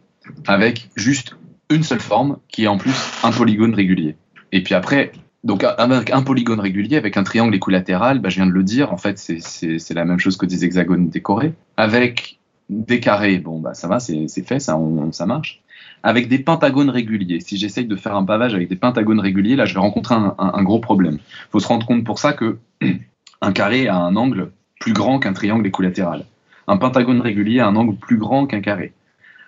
[0.47, 1.37] avec juste
[1.71, 4.17] une seule forme, qui est en plus un polygone régulier.
[4.53, 5.13] Et puis après,
[5.45, 8.93] donc avec un polygone régulier, avec un triangle équilatéral, bah, je viens de le dire,
[8.93, 11.55] en fait c'est- la même chose que des hexagones décorés.
[11.77, 12.39] Avec
[12.71, 15.63] des carrés, bon bah ça va, c'est fait, ça, on- ça marche.
[16.05, 17.41] Avec des pentagones réguliers.
[17.41, 20.63] Si j'essaye de faire un pavage avec des pentagones réguliers, là, je vais rencontrer un,
[20.63, 21.15] gros problème.
[21.15, 22.59] Il faut se rendre compte pour ça que
[23.41, 26.27] un carré a un angle plus grand qu'un triangle équilatéral.
[26.69, 28.93] Un pentagone régulier a un angle plus grand qu'un carré.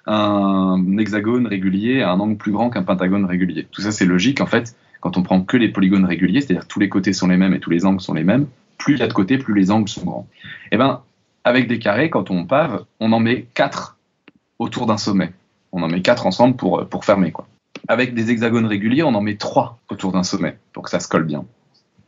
[0.06, 3.66] Un hexagone régulier a un angle plus grand qu'un pentagone régulier.
[3.70, 4.40] Tout ça, c'est logique.
[4.40, 7.36] En fait, quand on prend que les polygones réguliers, c'est-à-dire tous les côtés sont les
[7.36, 8.46] mêmes et tous les angles sont les mêmes,
[8.78, 10.26] plus il y a de côtés, plus les angles sont grands.
[10.72, 11.02] Eh ben,
[11.44, 13.98] avec des carrés, quand on pave, on en met quatre
[14.58, 15.32] autour d'un sommet.
[15.72, 17.32] On en met quatre ensemble pour, pour fermer.
[17.32, 17.46] Quoi.
[17.88, 21.08] Avec des hexagones réguliers, on en met trois autour d'un sommet pour que ça se
[21.08, 21.44] colle bien.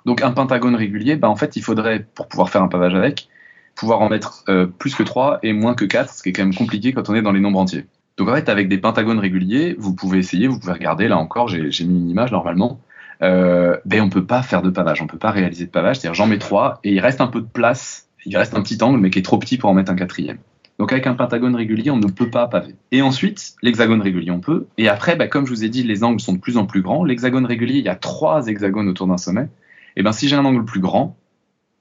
[0.06, 3.28] Donc un pentagone régulier, ben, en fait, il faudrait, pour pouvoir faire un pavage avec,
[3.74, 6.44] pouvoir en mettre euh, plus que trois et moins que quatre, ce qui est quand
[6.44, 7.86] même compliqué quand on est dans les nombres entiers.
[8.16, 11.48] Donc en fait, avec des pentagones réguliers, vous pouvez essayer, vous pouvez regarder, là encore,
[11.48, 12.80] j'ai mis une image normalement,
[13.22, 16.14] euh, ben on peut pas faire de pavage, on peut pas réaliser de pavage, c'est-à-dire
[16.14, 18.98] j'en mets trois et il reste un peu de place il reste un petit angle,
[19.00, 20.38] mais qui est trop petit pour en mettre un quatrième.
[20.78, 22.76] Donc avec un pentagone régulier, on ne peut pas paver.
[22.92, 24.66] Et ensuite, l'hexagone régulier, on peut.
[24.78, 26.82] Et après, bah, comme je vous ai dit, les angles sont de plus en plus
[26.82, 27.04] grands.
[27.04, 29.48] L'hexagone régulier, il y a trois hexagones autour d'un sommet.
[29.96, 31.16] Et ben si j'ai un angle plus grand,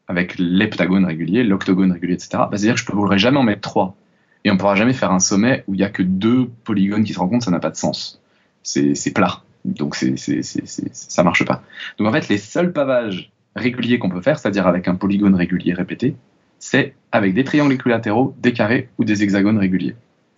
[0.08, 3.62] avec l'heptagone régulier, l'octogone régulier, etc., bah, c'est-à-dire que je ne pourrais jamais en mettre
[3.62, 3.96] trois.
[4.44, 7.04] Et on ne pourra jamais faire un sommet où il n'y a que deux polygones
[7.04, 8.22] qui se rencontrent, ça n'a pas de sens.
[8.64, 9.44] C'est plat.
[9.66, 11.62] Donc c'est, ça marche pas.
[11.98, 15.74] Donc en fait, les seuls pavages réguliers qu'on peut faire, c'est-à-dire avec un polygone régulier
[15.74, 16.16] répété,
[16.60, 19.96] c'est avec des triangles équilatéraux, des carrés ou des hexagones réguliers.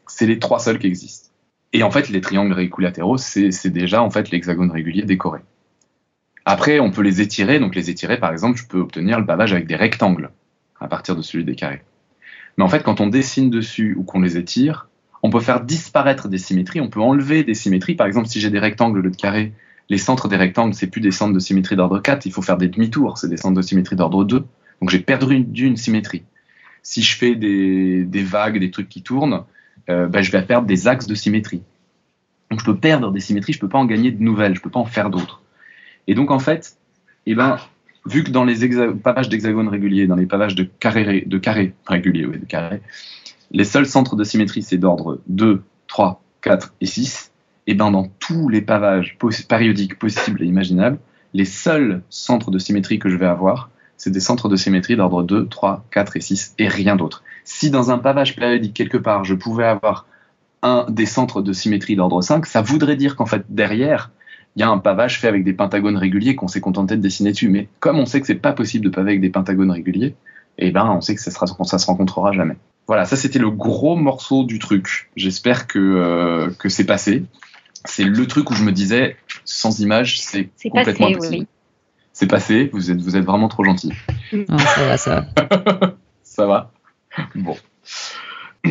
[0.07, 1.29] C'est les trois seuls qui existent.
[1.73, 5.39] Et en fait, les triangles équilatéraux, c'est déjà en fait l'hexagone régulier décoré.
[6.45, 7.59] Après, on peut les étirer.
[7.59, 10.31] Donc les étirer, par exemple, je peux obtenir le pavage avec des rectangles
[10.79, 11.83] à partir de celui des carrés.
[12.57, 14.89] Mais en fait, quand on dessine dessus ou qu'on les étire,
[15.21, 17.95] on peut faire disparaître des symétries, on peut enlever des symétries.
[17.95, 19.53] Par exemple, si j'ai des rectangles de carrés,
[19.89, 22.57] les centres des rectangles, c'est plus des centres de symétrie d'ordre 4, il faut faire
[22.57, 24.45] des demi-tours, c'est des centres de symétrie d'ordre 2.
[24.81, 26.23] Donc j'ai perdu d'une symétrie.
[26.83, 29.43] Si je fais des, vagues, des trucs qui tournent,
[29.89, 31.61] euh, ben, je vais perdre des axes de symétrie.
[32.49, 34.69] Donc je peux perdre des symétries, je peux pas en gagner de nouvelles, je peux
[34.69, 35.41] pas en faire d'autres.
[36.07, 36.77] Et donc en fait,
[37.25, 37.57] eh ben,
[38.05, 38.67] vu que dans les
[39.03, 41.25] pavages d'hexagones réguliers, dans les pavages de carrés,
[41.85, 42.81] réguliers, de carrés,
[43.51, 47.31] les seuls centres de symétrie c'est d'ordre 2, 3, 4 et 6,
[47.67, 50.97] et ben dans tous les pavages périodiques possibles et imaginables,
[51.33, 55.21] les seuls centres de symétrie que je vais avoir, c'est des centres de symétrie d'ordre
[55.23, 57.21] 2, 3, 4 et 6 et rien d'autre.
[57.43, 60.07] Si dans un pavage périodique quelque part, je pouvais avoir
[60.63, 64.09] un des centres de symétrie d'ordre 5, ça voudrait dire qu'en fait derrière,
[64.55, 67.31] il y a un pavage fait avec des pentagones réguliers qu'on s'est contenté de dessiner
[67.31, 67.49] dessus.
[67.49, 70.15] Mais comme on sait que c'est pas possible de paver avec des pentagones réguliers,
[70.57, 72.55] eh ben on sait que ça, sera, ça se rencontrera jamais.
[72.87, 75.11] Voilà, ça c'était le gros morceau du truc.
[75.17, 77.25] J'espère que, euh, que c'est passé.
[77.83, 81.37] C'est le truc où je me disais, sans image, c'est complètement passé, impossible.
[81.41, 81.47] Oui
[82.19, 83.93] c'est passé, vous êtes, vous êtes vraiment trop gentil.
[84.29, 85.95] ça va, ça va.
[86.21, 86.71] ça va
[87.33, 87.55] Bon.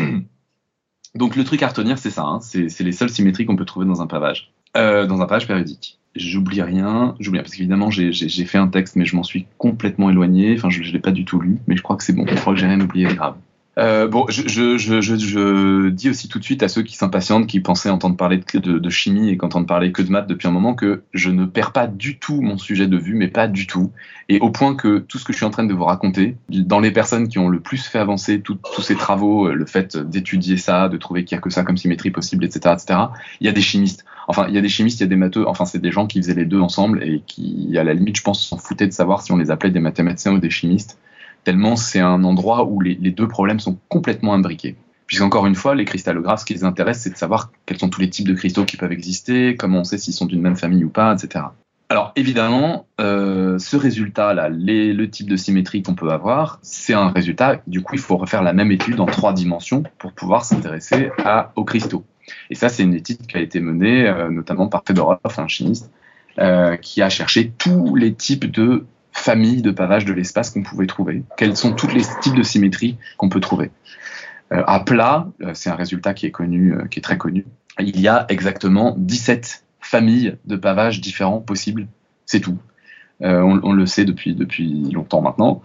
[1.15, 2.41] Donc le truc à retenir, c'est ça, hein.
[2.43, 5.99] c'est les seules symétries qu'on peut trouver dans un pavage, euh, dans un pavage périodique.
[6.15, 8.13] J'oublie rien, j'oublie parce qu'évidemment j'ai
[8.45, 10.55] fait un texte, mais je m'en suis complètement éloigné.
[10.55, 12.27] Enfin, je, ne l'ai pas du tout lu, mais je crois que c'est bon.
[12.27, 13.37] Je crois que j'ai rien oublié, grave.
[13.79, 17.47] Euh, bon, je, je, je, je, dis aussi tout de suite à ceux qui s'impatientent,
[17.47, 20.75] qui pensaient entendre parler de, chimie et qu'entendent parler que de maths depuis un moment,
[20.75, 23.93] que je ne perds pas du tout mon sujet de vue, mais pas du tout.
[24.29, 26.81] Et au point que tout ce que je suis en train de vous raconter, dans
[26.81, 30.57] les personnes qui ont le plus fait avancer tous ces travaux, euh, le fait d'étudier
[30.57, 33.01] ça, de trouver qu'il y a que ça comme symétrie possible, etc., etc.,
[33.41, 34.05] il y a des chimistes.
[34.27, 35.47] Enfin, il y a des chimistes, il y a des matheux.
[35.47, 38.23] Enfin, c'est des gens qui faisaient les deux ensemble et qui, à la limite, je
[38.23, 40.99] pense, s'en foutaient de savoir si on les appelait des mathématiciens ou des chimistes
[41.45, 44.77] tellement c'est un endroit où les, deux problèmes sont complètement imbriqués.
[45.07, 48.01] Puisqu'encore une fois, les cristallographes, ce qui les intéresse, c'est de savoir quels sont tous
[48.01, 50.85] les types de cristaux qui peuvent exister, comment on sait s'ils sont d'une même famille
[50.85, 51.47] ou pas, etc.
[51.89, 57.63] Alors évidemment, euh, ce résultat-là, le type de symétrie qu'on peut avoir, c'est un résultat,
[57.67, 61.11] du coup il faut refaire la même étude en trois dimensions pour pouvoir s'intéresser
[61.57, 62.05] aux cristaux.
[62.51, 65.91] Et ça, c'est une étude qui a été menée euh, notamment par Fedorov, un chimiste,
[66.39, 68.85] euh, qui a cherché tous les types de
[69.37, 73.29] de pavages de l'espace qu'on pouvait trouver, quels sont tous les types de symétries qu'on
[73.29, 73.71] peut trouver.
[74.53, 77.45] Euh, à plat, euh, c'est un résultat qui est connu, euh, qui est très connu.
[77.79, 81.89] Il y a exactement 17 familles de pavages différents possibles.
[82.25, 82.59] C'est tout.
[83.21, 85.61] On, le sait depuis, depuis longtemps maintenant.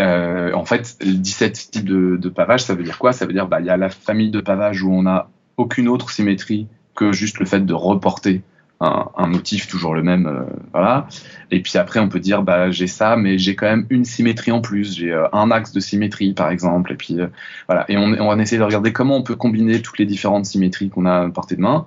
[0.00, 3.12] en fait, 17 types de, de pavages, ça veut dire quoi?
[3.12, 6.10] Ça veut dire bah y a la famille de pavages où on n'a aucune autre
[6.10, 6.66] symétrie
[6.96, 8.42] que juste le fait de reporter
[8.80, 11.08] un, motif toujours le même, euh, voilà.
[11.50, 14.52] Et puis après, on peut dire, bah j'ai ça, mais j'ai quand même une symétrie
[14.52, 14.96] en plus.
[14.96, 16.92] J'ai euh, un axe de symétrie, par exemple.
[16.92, 17.26] Et puis euh,
[17.66, 17.84] voilà.
[17.88, 21.06] Et on, va essayer de regarder comment on peut combiner toutes les différentes symétries qu'on
[21.06, 21.86] a à portée de main.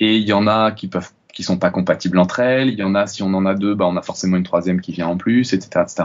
[0.00, 2.68] Et il y en a qui peuvent, qui sont pas compatibles entre elles.
[2.68, 4.80] Il y en a, si on en a deux, bah on a forcément une troisième
[4.80, 6.04] qui vient en plus, etc., etc.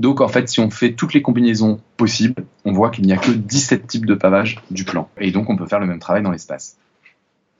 [0.00, 3.18] Donc en fait, si on fait toutes les combinaisons possibles, on voit qu'il n'y a
[3.18, 5.10] que 17 types de pavages du plan.
[5.18, 6.78] Et donc on peut faire le même travail dans l'espace.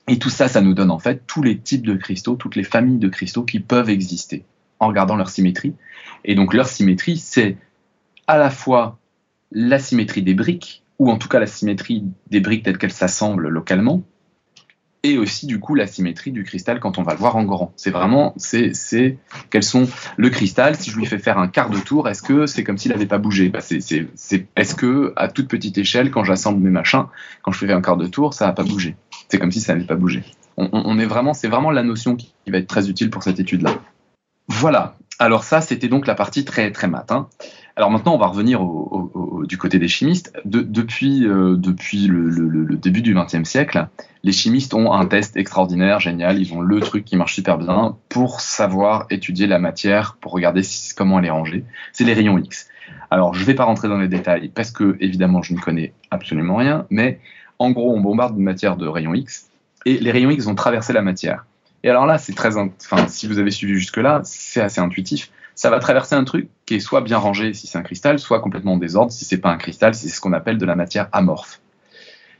[0.07, 2.63] Et tout ça, ça nous donne en fait tous les types de cristaux, toutes les
[2.63, 4.45] familles de cristaux qui peuvent exister
[4.79, 5.73] en regardant leur symétrie.
[6.25, 7.57] Et donc leur symétrie, c'est
[8.27, 8.99] à la fois
[9.51, 13.47] la symétrie des briques, ou en tout cas la symétrie des briques telles qu'elles s'assemblent
[13.47, 14.03] localement,
[15.03, 17.73] et aussi du coup la symétrie du cristal quand on va le voir en grand.
[17.75, 19.17] C'est vraiment, c'est, c'est,
[19.49, 19.87] quels sont
[20.17, 20.75] le cristal.
[20.75, 23.05] Si je lui fais faire un quart de tour, est-ce que c'est comme s'il n'avait
[23.05, 23.49] pas bougé?
[23.49, 27.05] Bah c'est, c'est, Est-ce que à toute petite échelle, quand j'assemble mes machins,
[27.41, 28.95] quand je fais un quart de tour, ça n'a pas bougé?
[29.33, 30.23] C'est comme si ça n'avait pas bougé.
[30.57, 33.79] On, est vraiment, c'est vraiment la notion qui, va être très utile pour cette étude-là.
[34.47, 34.95] Voilà.
[35.17, 37.29] Alors ça, c'était donc la partie très très matin.
[37.75, 38.61] Alors maintenant, on va revenir
[39.47, 40.31] du côté des chimistes.
[40.45, 43.87] depuis euh, depuis le, début du XXe siècle,
[44.21, 46.39] les chimistes ont un test extraordinaire, génial.
[46.39, 50.61] Ils ont le truc qui marche super bien pour savoir étudier la matière, pour regarder
[50.95, 51.65] comment elle est rangée.
[51.91, 52.67] C'est les rayons X.
[53.09, 55.93] Alors, je ne vais pas rentrer dans les détails parce que, évidemment, je ne connais
[56.11, 57.19] absolument rien, mais
[57.59, 59.49] en gros, on bombarde une matière de rayons X
[59.85, 61.45] et les rayons X vont traverser la matière.
[61.83, 65.69] Et alors là, c'est très, enfin, si vous avez suivi jusque-là, c'est assez intuitif ça
[65.69, 68.73] va traverser un truc qui est soit bien rangé si c'est un cristal, soit complètement
[68.73, 71.59] en désordre si c'est pas un cristal, c'est ce qu'on appelle de la matière amorphe.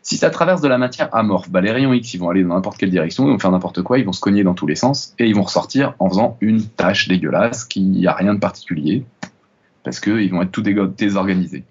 [0.02, 2.56] Si ça traverse de la matière amorphe, bah les rayons X ils vont aller dans
[2.56, 4.76] n'importe quelle direction, ils vont faire n'importe quoi, ils vont se cogner dans tous les
[4.76, 8.40] sens et ils vont ressortir en faisant une tâche dégueulasse qui n'y a rien de
[8.40, 9.06] particulier
[9.84, 11.64] parce qu'ils vont être tout désorganisés.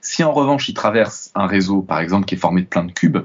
[0.00, 2.92] Si en revanche ils traversent un réseau par exemple qui est formé de plein de
[2.92, 3.18] cubes,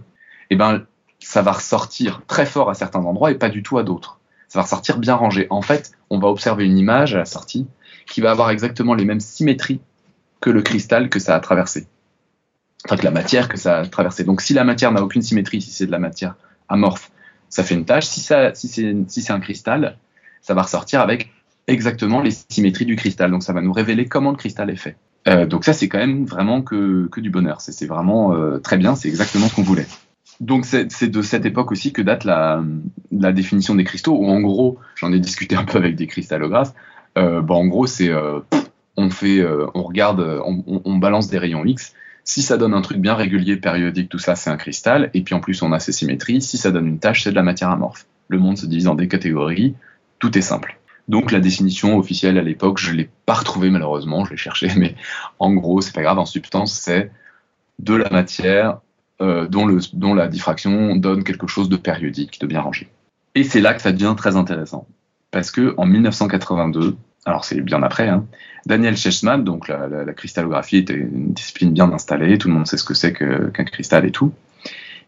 [0.50, 0.86] eh ben
[1.20, 4.20] ça va ressortir très fort à certains endroits et pas du tout à d'autres
[4.54, 5.48] ça va ressortir bien rangé.
[5.50, 7.66] En fait, on va observer une image à la sortie
[8.06, 9.82] qui va avoir exactement les mêmes symétries
[10.42, 11.88] que le cristal que ça a traversé.
[12.86, 14.24] Enfin, que la matière que ça a traversé.
[14.24, 16.36] Donc, si la matière n'a aucune symétrie, si c'est de la matière
[16.70, 17.10] amorphe,
[17.50, 18.06] ça fait une tâche.
[18.06, 19.98] Si, si c'est si un cristal,
[20.42, 21.32] ça va ressortir avec
[21.66, 23.32] exactement les symétries du cristal.
[23.32, 24.98] Donc, ça va nous révéler comment le cristal est fait.
[25.28, 27.62] Euh, donc, ça, c'est quand même vraiment que, que du bonheur.
[27.62, 28.96] C'est vraiment euh, très bien.
[28.96, 29.88] C'est exactement ce qu'on voulait
[30.40, 32.64] donc c'est de cette époque aussi que date la,
[33.12, 36.74] définition des cristaux, où en gros, j'en ai discuté un peu avec des cristallographes,
[37.18, 38.40] euh, bah, en gros c'est euh,
[38.98, 42.98] on fait, euh, on regarde, on, balance des rayons X, si ça donne un truc
[42.98, 45.92] bien régulier, périodique, tout ça c'est un cristal, et puis en plus on a ses
[45.92, 48.06] symétries, si ça donne une tâche c'est de la matière amorphe.
[48.28, 49.76] Le monde se divise en des catégories,
[50.20, 50.80] tout est simple.
[51.08, 54.96] Donc la définition officielle à l'époque, je l'ai pas retrouvée malheureusement, je l'ai cherché, mais
[55.40, 57.12] en gros c'est pas grave, en substance c'est
[57.80, 58.80] de la matière
[59.22, 62.90] euh, dont, la diffraction donne quelque chose de périodique, de bien rangé.
[63.36, 64.88] Et c'est là que ça devient très intéressant.
[65.32, 68.26] Parce que en 1982, alors c'est bien après, hein,
[68.66, 72.84] Daniel Schechman, donc la, cristallographie était une discipline bien installée, tout le monde sait ce
[72.84, 74.34] que c'est qu'un cristal et tout.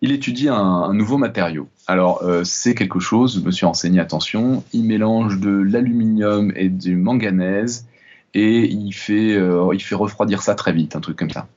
[0.05, 1.67] Il étudie un, nouveau matériau.
[1.87, 6.69] Alors euh, c'est quelque chose, je me suis renseigné, attention, il mélange de l'aluminium et
[6.69, 7.87] du manganèse
[8.35, 11.47] et il fait, euh, il fait refroidir ça très vite, un truc comme ça.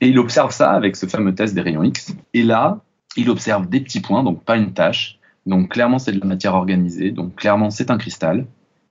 [0.00, 2.16] Et il observe ça avec ce fameux test des rayons X.
[2.32, 2.80] Et là,
[3.14, 5.18] il observe des petits points, donc pas une tache.
[5.44, 7.10] Donc clairement, c'est de la matière organisée.
[7.10, 8.46] Donc clairement, c'est un cristal.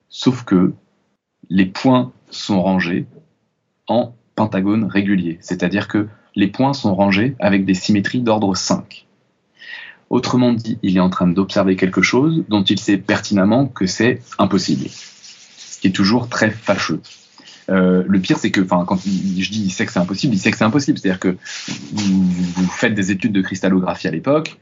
[0.10, 0.74] Sauf que
[1.50, 3.08] les points sont rangés
[3.88, 5.40] en pentagones réguliers.
[5.42, 9.06] C'est-à-dire que les points sont rangés avec des symétries d'ordre 5.
[10.10, 14.22] Autrement dit, il est en train d'observer quelque chose dont il sait pertinemment que c'est
[14.38, 14.86] impossible.
[14.88, 17.02] Ce qui est toujours très fâcheux.
[17.70, 20.52] Euh, le pire, c'est que, quand je dis il sait que c'est impossible, il sait
[20.52, 21.00] que c'est impossible.
[21.00, 21.38] C'est-à-dire que
[21.94, 24.58] vous, faites des études de cristallographie à l'époque,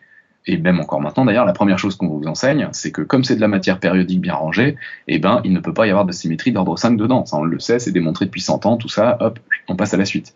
[0.46, 3.36] et même encore maintenant d'ailleurs, la première chose qu'on vous enseigne, c'est que comme c'est
[3.36, 6.12] de la matière périodique bien rangée, eh ben, il ne peut pas y avoir de
[6.12, 7.26] symétrie d'ordre 5 dedans.
[7.26, 9.98] Ça, on le sait, c'est démontré depuis 100 ans, tout ça, hop, on passe à
[9.98, 10.36] la suite.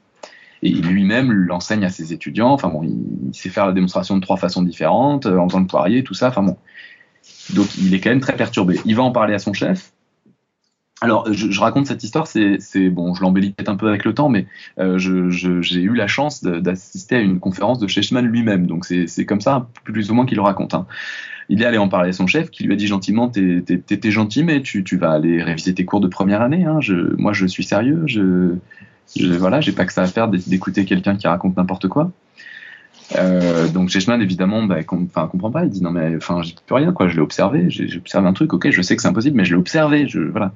[0.64, 2.52] Et lui-même l'enseigne à ses étudiants.
[2.52, 5.68] Enfin bon, il, sait faire la démonstration de trois façons différentes, euh, en faisant le
[5.68, 6.30] poirier, tout ça.
[6.30, 6.58] Enfin bon.
[7.54, 8.80] Donc il est quand même très perturbé.
[8.86, 9.92] Il va en parler à son chef,
[11.00, 14.30] alors, je, raconte cette histoire, c'est bon, je l'embellis peut-être un peu avec le temps,
[14.30, 14.48] mais
[14.80, 19.42] euh, j'ai eu la chance d'assister à une conférence de Sheshman lui-même, donc c'est comme
[19.42, 20.74] ça, plus ou moins qu'il le raconte.
[20.74, 20.88] Hein.
[21.50, 24.44] Il est allé en parler à son chef, qui lui a dit gentiment, t'es gentil,
[24.44, 26.66] mais tu, vas aller réviser tes cours de première année.
[26.66, 26.80] Hein.
[27.18, 28.06] Moi, je suis sérieux,
[29.16, 32.12] je voilà, j'ai pas que ça à faire d'écouter quelqu'un qui raconte n'importe quoi.
[33.16, 35.64] Euh, donc Sheshman évidemment bah, enfin comprend pas.
[35.64, 37.08] Il dit non mais enfin j'ai plus rien quoi.
[37.08, 37.70] Je l'ai observé.
[37.70, 38.54] J'ai observé un truc.
[38.54, 40.08] Ok je sais que c'est impossible mais je l'ai observé.
[40.08, 40.52] Je voilà.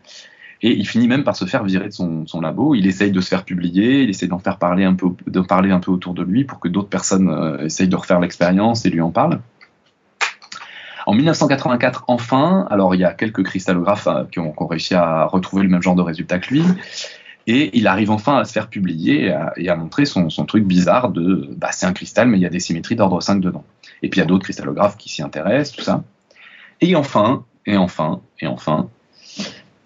[0.63, 2.75] Et il finit même par se faire virer de son, labo.
[2.75, 5.07] Il essaye de se faire publier, il essaye d'en faire parler un peu,
[5.47, 8.85] parler un peu autour de lui pour que d'autres personnes euh, essayent de refaire l'expérience
[8.85, 9.39] et lui en parlent.
[11.07, 15.63] En 1984, enfin, alors il y a quelques cristallographes euh, qui, ont, réussi à retrouver
[15.63, 16.63] le même genre de résultat que lui,
[17.47, 21.49] et il arrive enfin à se faire publier et à, montrer son, truc bizarre de
[21.57, 23.63] bah, c'est un cristal, mais il y a des symétries d'ordre 5 dedans.
[24.03, 26.03] Et puis il y a d'autres cristallographes qui s'y intéressent, tout ça.
[26.81, 28.89] Et enfin, et enfin, et enfin,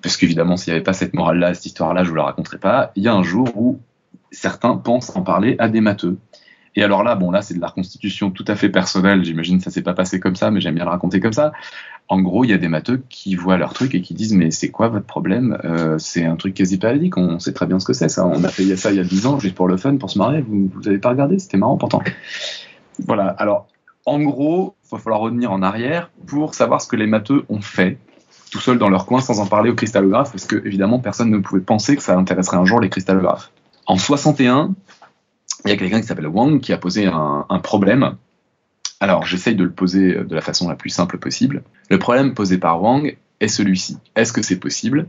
[0.01, 2.57] parce qu'évidemment, s'il n'y avait pas cette morale-là, cette histoire-là, je ne vous la raconterai
[2.57, 2.91] pas.
[2.95, 3.79] Il y a un jour où
[4.31, 6.17] certains pensent en parler à des matheux.
[6.75, 9.63] Et alors là, bon là c'est de la reconstitution tout à fait personnelle, j'imagine que
[9.63, 11.53] ça s'est pas passé comme ça, mais j'aime bien le raconter comme ça.
[12.07, 14.51] En gros, il y a des matheux qui voient leur truc et qui disent mais
[14.51, 17.85] c'est quoi votre problème euh, C'est un truc quasi périodique, on sait très bien ce
[17.85, 18.27] que c'est ça.
[18.27, 20.19] On a fait ça il y a 10 ans juste pour le fun, pour se
[20.19, 20.41] marrer.
[20.41, 22.01] Vous vous avez pas regardé C'était marrant pourtant.
[23.07, 23.29] Voilà.
[23.39, 23.67] Alors
[24.05, 27.61] en gros, il va falloir revenir en arrière pour savoir ce que les matheux ont
[27.61, 27.97] fait
[28.51, 31.39] tout seuls dans leur coin sans en parler aux cristallographes parce que évidemment personne ne
[31.39, 33.51] pouvait penser que ça intéresserait un jour les cristallographes.
[33.87, 34.75] En 61,
[35.65, 38.15] il y a quelqu'un qui s'appelle Wang qui a posé un, un problème
[38.99, 41.63] alors, j'essaye de le poser de la façon la plus simple possible.
[41.89, 43.97] Le problème posé par Wang est celui-ci.
[44.15, 45.07] Est-ce que c'est possible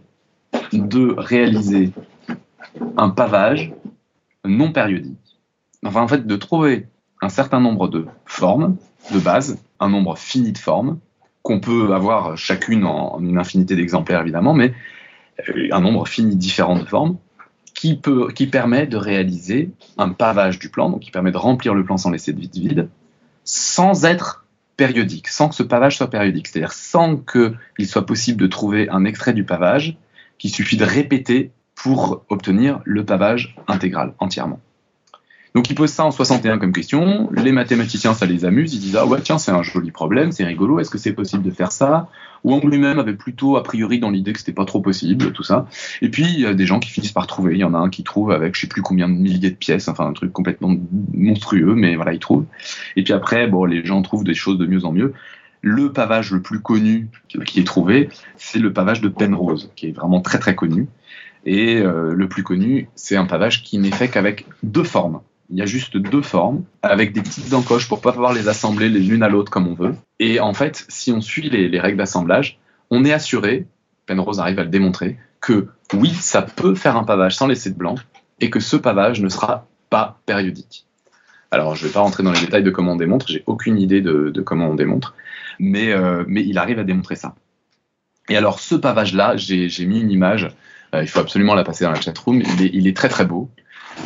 [0.73, 1.93] de réaliser
[2.97, 3.73] un pavage
[4.45, 5.39] non périodique?
[5.85, 6.89] Enfin, en fait, de trouver
[7.23, 8.77] un certain nombre de formes
[9.13, 10.99] de base, un nombre fini de formes,
[11.43, 14.75] qu'on peut avoir chacune en une infinité d'exemplaires évidemment, mais
[15.49, 17.19] euh, un nombre fini différent de formes,
[17.73, 18.01] qui,
[18.35, 21.99] qui permet de réaliser un pavage du plan, donc qui permet de remplir le plan
[21.99, 22.89] sans laisser de vide vide,
[23.47, 24.45] sans être
[24.77, 29.07] périodique, sans que ce pavage soit périodique, c'est-à-dire sans qu'il soit possible de trouver un
[29.07, 29.97] extrait du pavage
[30.39, 34.61] qu'il suffit de répéter pour obtenir le pavage intégral, entièrement.
[35.55, 38.97] Donc il pose ça en 61 comme question, les mathématiciens ça les amuse, ils disent
[38.97, 41.73] ah ouais tiens c'est un joli problème, c'est rigolo, est-ce que c'est possible de faire
[41.73, 42.11] ça?
[42.47, 45.67] Wang lui-même avait plutôt a priori dans l'idée que c'était pas trop possible, tout ça.
[46.01, 47.79] Et puis il y a des gens qui finissent par trouver, il y en a
[47.79, 50.33] un qui trouve avec je sais plus combien de milliers de pièces, enfin un truc
[50.33, 50.77] complètement
[51.13, 52.47] monstrueux, mais voilà il trouve.
[52.95, 55.13] Et puis après bon les gens trouvent des choses de mieux en mieux.
[55.61, 57.09] Le pavage le plus connu
[57.45, 60.87] qui est trouvé, c'est le pavage de Penrose, qui est vraiment très très connu.
[61.45, 65.59] Et euh, le plus connu, c'est un pavage qui n'est fait qu'avec deux formes il
[65.59, 69.01] y a juste deux formes avec des petites encoches pour pas pouvoir les assembler les
[69.01, 69.95] l'une à l'autre comme on veut.
[70.19, 72.59] Et en fait, si on suit les, règles d'assemblage,
[72.91, 73.67] on est assuré,
[74.07, 77.77] Penrose arrive à le démontrer, que oui, ça peut faire un pavage sans laisser de
[77.77, 77.97] blanc
[78.41, 80.87] et que ce pavage ne sera pas périodique.
[81.51, 83.79] Alors, je ne vais pas rentrer dans les détails de comment on démontre, j'ai aucune
[83.79, 85.15] idée de, comment on démontre,
[85.61, 87.35] mais, euh, mais il arrive à démontrer ça.
[88.29, 90.49] Et alors, ce pavage-là, j'ai mis une image,
[90.95, 93.25] euh, il faut absolument la passer dans la chatroom, il est, il est très très
[93.25, 93.49] beau.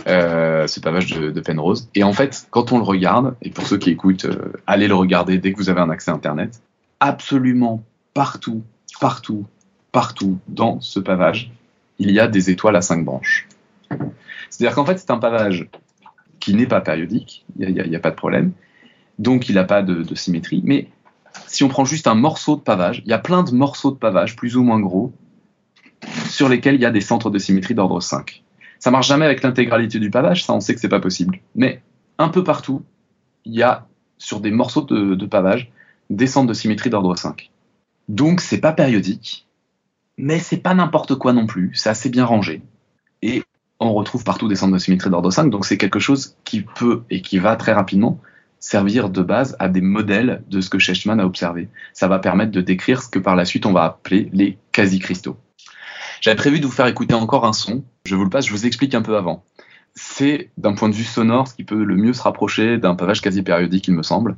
[0.06, 1.88] Euh, ce pavage de, Penrose.
[1.94, 4.94] Et en fait, quand on le regarde, et pour ceux qui écoutent, euh, allez le
[4.94, 6.62] regarder dès que vous avez un accès Internet,
[7.00, 7.82] absolument
[8.14, 8.62] partout,
[9.00, 9.46] partout,
[9.92, 11.50] partout dans ce pavage,
[11.98, 13.48] il y a des étoiles à cinq branches.
[14.48, 15.68] C'est-à-dire qu'en fait, c'est un pavage
[16.38, 18.52] qui n'est pas périodique, il n'y a, pas de problème,
[19.18, 20.88] donc il n'a pas de, de symétrie, mais
[21.46, 23.96] si on prend juste un morceau de pavage, il y a plein de morceaux de
[23.96, 25.12] pavage, plus ou moins gros,
[26.28, 28.42] sur lesquels il y a des centres de symétrie d'ordre 5.
[28.80, 31.38] Ça marche jamais avec l'intégralité du pavage, ça on sait que c'est pas possible.
[31.54, 31.82] Mais
[32.18, 32.82] un peu partout,
[33.44, 35.70] il y a sur des morceaux de, pavage
[36.08, 37.50] des centres de symétrie d'ordre 5.
[38.08, 39.46] Donc c'est pas périodique,
[40.16, 42.62] mais c'est pas n'importe quoi non plus, c'est assez bien rangé.
[43.20, 43.42] Et
[43.80, 47.02] on retrouve partout des centres de symétrie d'ordre 5, donc c'est quelque chose qui peut
[47.10, 48.18] et qui va très rapidement
[48.60, 51.68] servir de base à des modèles de ce que Shechtman a observé.
[51.92, 55.36] Ça va permettre de décrire ce que par la suite on va appeler les quasi-cristaux.
[56.20, 57.84] J'avais prévu de vous faire écouter encore un son.
[58.04, 59.44] Je vous le passe, je vous explique un peu avant.
[59.94, 63.20] C'est, d'un point de vue sonore, ce qui peut le mieux se rapprocher d'un pavage
[63.22, 64.36] quasi périodique, il me semble.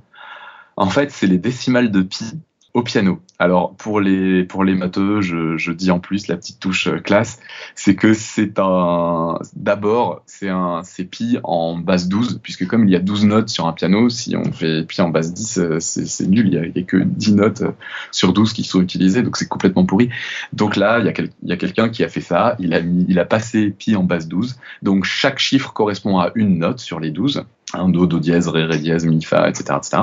[0.77, 2.25] En fait, c'est les décimales de pi
[2.74, 3.20] au piano.
[3.38, 7.00] Alors pour les pour les matheux, je, je dis en plus la petite touche euh,
[7.00, 7.38] classe,
[7.74, 12.92] c'est que c'est un d'abord c'est un c'est pi en base 12 puisque comme il
[12.92, 15.80] y a 12 notes sur un piano, si on fait pi en base 10 euh,
[15.80, 17.72] c'est nul, il y, a, il y, a, que 10 notes euh,
[18.11, 20.08] sur 12 qui sont utilisées donc c'est complètement pourri.
[20.54, 22.72] Donc là, il y a, quel, il y a quelqu'un qui a fait ça, il
[22.72, 24.56] a mis il a passé pi en base 12.
[24.82, 28.64] Donc chaque chiffre correspond à une note sur les 12 un do, do dièse, ré,
[28.64, 29.78] ré dièse, mi, fa, etc.
[29.78, 30.02] etc.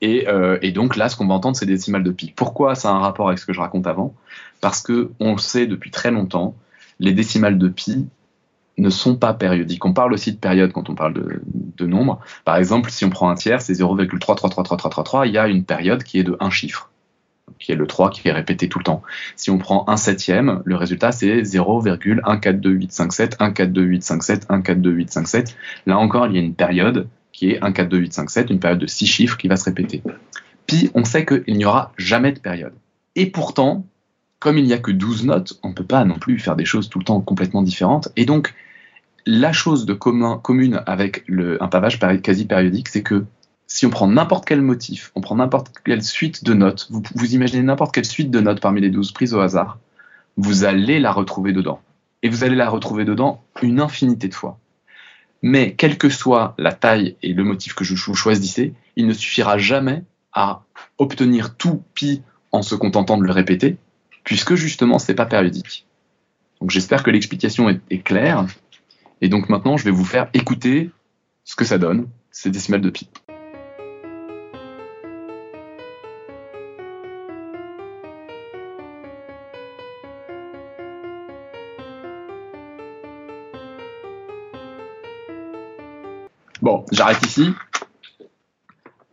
[0.00, 2.32] Et, euh, et donc là, ce qu'on va entendre, c'est décimales de pi.
[2.34, 4.14] Pourquoi ça a un rapport avec ce que je raconte avant?
[4.60, 6.54] Parce que on sait depuis très longtemps,
[6.98, 8.08] les décimales de pi
[8.78, 9.84] ne sont pas périodiques.
[9.84, 12.20] On parle aussi de période quand on parle de, de nombre.
[12.44, 16.18] Par exemple, si on prend un tiers, c'est 0,33333333, il y a une période qui
[16.18, 16.89] est de un chiffre
[17.58, 19.02] qui est le 3 qui est répété tout le temps.
[19.36, 25.56] Si on prend un septième, le résultat c'est 0,142857, 142857, 142857.
[25.86, 29.36] Là encore, il y a une période qui est 142857, une période de 6 chiffres
[29.36, 30.02] qui va se répéter.
[30.66, 32.74] Puis on sait qu'il n'y aura jamais de période.
[33.16, 33.86] Et pourtant,
[34.38, 36.64] comme il n'y a que 12 notes, on ne peut pas non plus faire des
[36.64, 38.08] choses tout le temps complètement différentes.
[38.16, 38.54] Et donc,
[39.26, 43.24] la chose de commun, commune avec un pavage quasi périodique, c'est que
[43.72, 47.62] si on prend n'importe quel motif, on prend n'importe quelle suite de notes, vous, imaginez
[47.62, 49.78] n'importe quelle suite de notes parmi les 12 prises au hasard,
[50.36, 51.80] vous allez la retrouver dedans.
[52.22, 54.58] Et vous allez la retrouver dedans une infinité de fois.
[55.40, 59.56] Mais quelle que soit la taille et le motif que je choisissais, il ne suffira
[59.56, 60.02] jamais
[60.32, 60.64] à
[60.98, 63.76] obtenir tout pi en se contentant de le répéter,
[64.24, 65.86] puisque justement c'est pas périodique.
[66.60, 68.46] Donc j'espère que l'explication est, est claire.
[69.20, 70.90] Et donc maintenant je vais vous faire écouter
[71.44, 73.08] ce que ça donne ces décimales de pi.
[86.92, 87.52] J'arrête ici.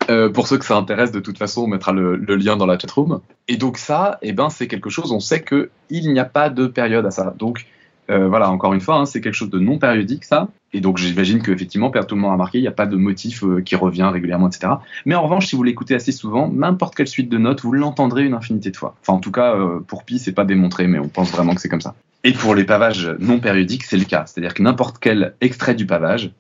[0.10, 2.80] Euh, pour ceux que ça intéresse, de toute façon, on mettra le, lien dans la
[2.80, 3.20] chatroom.
[3.48, 5.70] Et donc ça, eh ben, c'est quelque chose, on sait qu'il
[6.14, 7.34] n'y a pas de période à ça.
[7.38, 7.66] Donc
[8.10, 10.48] euh, voilà, encore une fois, hein, c'est quelque chose de non périodique, ça.
[10.72, 13.44] Et donc j'imagine qu'effectivement, Tout le monde a marqué, il n'y a pas de motif
[13.44, 14.74] euh, qui revient régulièrement, etc.
[15.06, 18.24] Mais en revanche, si vous l'écoutez assez souvent, n'importe quelle suite de notes, vous l'entendrez
[18.24, 18.96] une infinité de fois.
[19.02, 19.58] Enfin, en tout cas,
[19.88, 21.96] pour Pi, c'est pas démontré, mais on pense vraiment que c'est comme ça.
[22.24, 24.24] Et pour les pavages non périodiques, c'est le cas.
[24.26, 26.32] C'est-à-dire que n'importe quel extrait du pavage,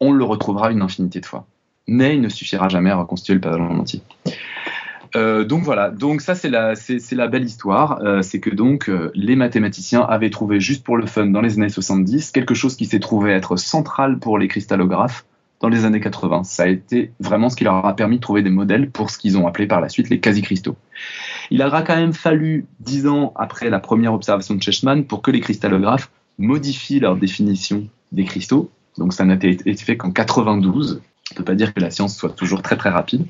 [0.00, 1.46] on le retrouvera une infinité de fois
[1.88, 4.02] mais il ne suffira jamais à reconstituer le pavage en entier.
[5.14, 9.10] Donc voilà, donc ça c'est la, c'est, la belle histoire, euh, c'est que donc euh,
[9.14, 12.84] les mathématiciens avaient trouvé juste pour le fun dans les années 70 quelque chose qui
[12.84, 15.24] s'est trouvé être central pour les cristallographes
[15.60, 16.44] dans les années 80.
[16.44, 19.18] Ça a été vraiment ce qui leur a permis de trouver des modèles pour ce
[19.18, 20.76] qu'ils ont appelé par la suite les quasi-cristaux.
[21.50, 25.30] Il aura quand même fallu dix ans après la première observation de Chessman pour que
[25.30, 28.70] les cristallographes modifient leur définition des cristaux.
[28.98, 32.30] Donc ça n'a été fait qu'en 92 on peut pas dire que la science soit
[32.30, 33.26] toujours très très rapide.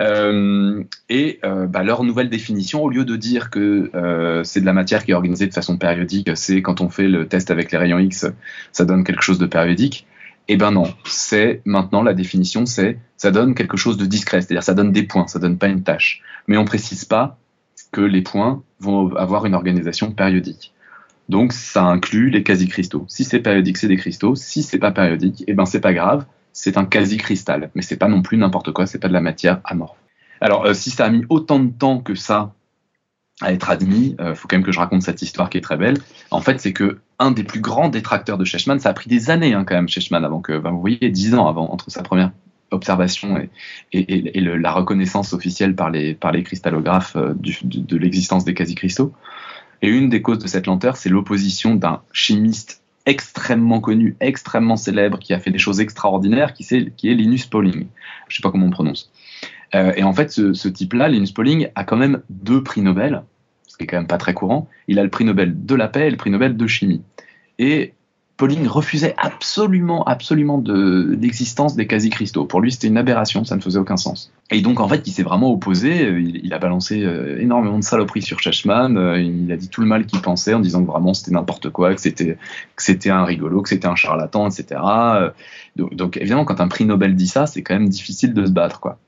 [0.00, 4.66] Euh, et euh, bah, leur nouvelle définition, au lieu de dire que euh, c'est de
[4.66, 7.72] la matière qui est organisée de façon périodique, c'est quand on fait le test avec
[7.72, 8.26] les rayons X,
[8.72, 10.06] ça donne quelque chose de périodique.
[10.46, 14.62] Eh ben non, c'est maintenant la définition, c'est ça donne quelque chose de discret, c'est-à-dire
[14.62, 16.22] ça donne des points, ça donne pas une tâche.
[16.46, 17.36] Mais on précise pas
[17.92, 20.72] que les points vont avoir une organisation périodique.
[21.28, 23.04] Donc ça inclut les quasi-cristaux.
[23.08, 24.34] Si c'est périodique, c'est des cristaux.
[24.34, 26.24] Si c'est pas périodique, eh ben c'est pas grave
[26.58, 29.60] c'est un quasi-cristal, mais c'est pas non plus n'importe quoi, c'est pas de la matière
[29.64, 29.98] amorphe.
[30.40, 32.52] Alors, euh, si ça a mis autant de temps que ça
[33.40, 35.76] à être admis, euh, faut quand même que je raconte cette histoire qui est très
[35.76, 35.98] belle.
[36.32, 39.30] En fait, c'est que un des plus grands détracteurs de Sheshman, ça a pris des
[39.30, 42.02] années hein, quand même, Sheshman, avant que, ben, vous voyez, dix ans avant, entre sa
[42.02, 42.32] première
[42.72, 43.48] observation et,
[43.92, 49.12] et, la reconnaissance officielle par les, par les cristallographes euh, de, de l'existence des quasi-cristaux.
[49.82, 55.18] Et une des causes de cette lenteur, c'est l'opposition d'un chimiste extrêmement connu, extrêmement célèbre,
[55.18, 57.86] qui a fait des choses extraordinaires, qui, est, Linus Pauling.
[58.28, 59.10] Je sais pas comment on prononce.
[59.74, 63.22] Euh, et en fait, ce, type-là, Linus Pauling, a quand même deux prix Nobel,
[63.66, 64.68] ce qui est quand même pas très courant.
[64.88, 67.02] Il a le prix Nobel de la paix et le prix Nobel de chimie.
[67.58, 67.94] Et
[68.38, 72.44] Pauling refusait absolument, absolument de l'existence des quasi-cristaux.
[72.44, 74.32] Pour lui, c'était une aberration, ça ne faisait aucun sens.
[74.52, 76.08] Et donc, en fait, il s'est vraiment opposé.
[76.44, 78.96] Il, a balancé euh, énormément de saloperies sur Chashman.
[78.96, 81.70] Euh, il a dit tout le mal qu'il pensait en disant que vraiment c'était n'importe
[81.70, 82.38] quoi, que c'était
[82.76, 84.80] que c'était un rigolo, que c'était un charlatan, etc.
[85.74, 88.52] Donc, donc, évidemment, quand un prix Nobel dit ça, c'est quand même difficile de se
[88.52, 88.98] battre, quoi.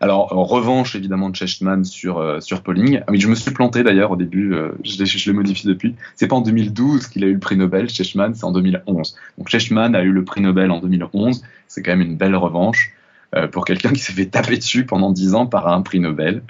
[0.00, 3.00] Alors, en revanche, évidemment, de Cheshman sur, euh, sur Pauling.
[3.06, 5.96] Ah oui, je me suis planté d'ailleurs au début, euh, je, je l'ai modifié depuis.
[6.14, 9.16] C'est pas en 2012 qu'il a eu le prix Nobel, Cheshman, c'est en 2011.
[9.38, 12.92] Donc Cheshman a eu le prix Nobel en 2011, c'est quand même une belle revanche.
[13.36, 16.42] Euh, pour quelqu'un qui s'est fait taper dessus pendant 10 ans par un prix Nobel.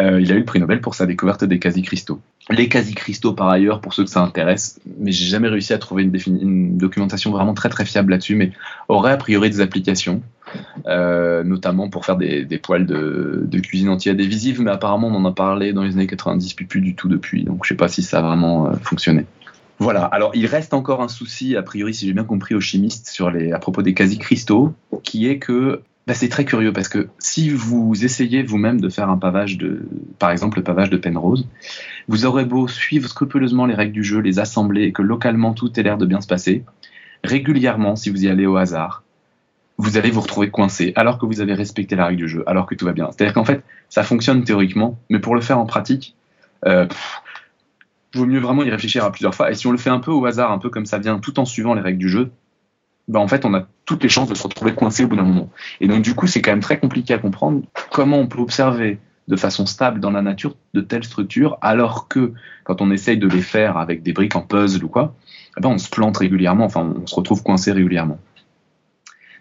[0.00, 2.20] Euh, il a eu le prix Nobel pour sa découverte des quasi-cristaux.
[2.50, 6.02] Les quasi-cristaux, par ailleurs, pour ceux que ça intéresse, mais j'ai jamais réussi à trouver
[6.02, 8.50] une, documentation vraiment très très fiable là-dessus, mais
[8.88, 10.22] auraient a priori des applications,
[10.86, 15.72] euh, notamment pour faire des, poils de, cuisine anti-adhésive, mais apparemment on en a parlé
[15.72, 18.18] dans les années 90, puis plus du tout depuis, donc je sais pas si ça
[18.18, 19.26] a vraiment fonctionné.
[19.78, 20.04] Voilà.
[20.04, 23.30] Alors, il reste encore un souci, a priori, si j'ai bien compris, aux chimistes sur
[23.30, 27.50] les, à propos des quasi-cristaux, qui est que bah, c'est très curieux parce que si
[27.50, 29.86] vous essayez vous-même de faire un pavage de,
[30.18, 31.46] par exemple le pavage de Penrose,
[32.08, 35.78] vous aurez beau suivre scrupuleusement les règles du jeu, les assembler et que localement tout
[35.78, 36.64] ait l'air de bien se passer,
[37.24, 39.02] régulièrement, si vous y allez au hasard,
[39.76, 42.64] vous allez vous retrouver coincé alors que vous avez respecté la règle du jeu, alors
[42.64, 43.10] que tout va bien.
[43.10, 46.16] C'est-à-dire qu'en fait, ça fonctionne théoriquement, mais pour le faire en pratique,
[46.64, 46.86] euh,
[48.14, 49.50] vaut mieux vraiment y réfléchir à plusieurs fois.
[49.50, 51.38] Et si on le fait un peu au hasard, un peu comme ça vient, tout
[51.38, 52.30] en suivant les règles du jeu,
[53.08, 55.22] ben en fait, on a toutes les chances de se retrouver coincé au bout d'un
[55.22, 55.48] moment.
[55.80, 58.98] Et donc, du coup, c'est quand même très compliqué à comprendre comment on peut observer
[59.28, 62.34] de façon stable dans la nature de telles structures, alors que
[62.64, 65.14] quand on essaye de les faire avec des briques en puzzle ou quoi,
[65.56, 68.18] eh ben on se plante régulièrement, enfin, on se retrouve coincé régulièrement.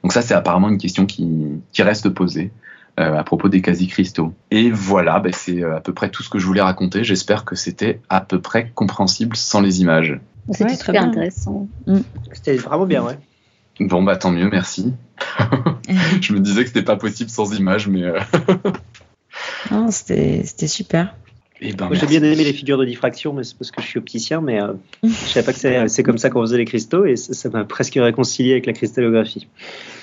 [0.01, 1.27] Donc ça, c'est apparemment une question qui,
[1.73, 2.51] qui reste posée
[3.01, 4.33] euh, à propos des quasi-cristaux.
[4.49, 7.03] Et voilà, ben c'est euh, à peu près tout ce que je voulais raconter.
[7.03, 10.17] J'espère que c'était à peu près compréhensible sans les images.
[10.51, 11.67] C'était très super intéressant.
[11.85, 11.99] Mm.
[12.31, 13.17] C'était vraiment bien, ouais.
[13.79, 14.93] Bon, bah tant mieux, merci.
[16.21, 18.03] je me disais que c'était pas possible sans images, mais.
[18.03, 18.19] Euh,
[19.71, 21.13] non, c'était super.
[21.59, 23.97] Eh ben, j'ai bien aimé les figures de diffraction, mais c'est parce que je suis
[23.97, 24.73] opticien, mais euh,
[25.03, 27.95] je savais pas que c'est comme ça qu'on faisait les cristaux et ça m'a presque
[27.95, 29.47] réconcilié avec la cristallographie.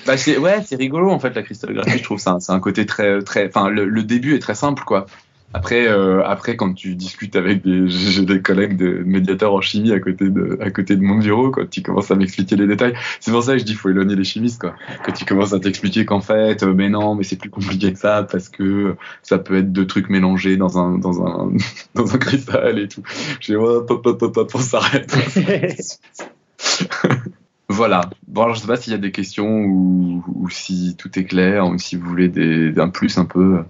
[0.05, 2.37] Bah ouais, c'est rigolo en fait la cristallographie, je trouve ça.
[2.41, 3.47] C'est un côté très très.
[3.47, 5.05] Enfin, le, début est très simple quoi.
[5.55, 9.93] Après, euh, après, quand tu discutes avec des, j'ai des collègues de médiateurs en chimie
[9.93, 12.93] à côté de, à côté de mon bureau, quand tu commences à m'expliquer les détails,
[13.21, 14.75] c'est pour ça que je dis faut éloigner les chimistes, quoi.
[15.05, 17.97] Quand tu commences à t'expliquer qu'en fait, euh, mais non, mais c'est plus compliqué que
[17.97, 21.53] ça parce que ça peut être deux trucs mélangés dans un, dans un,
[21.95, 23.03] dans un cristal et tout.
[23.39, 25.15] Je dis, oh, pop, pop, pop, pop, on s'arrête.
[27.69, 28.01] voilà.
[28.27, 31.65] Bon, je sais pas s'il y a des questions ou, ou si tout est clair
[31.65, 33.63] ou si vous voulez des, d'un plus un peu.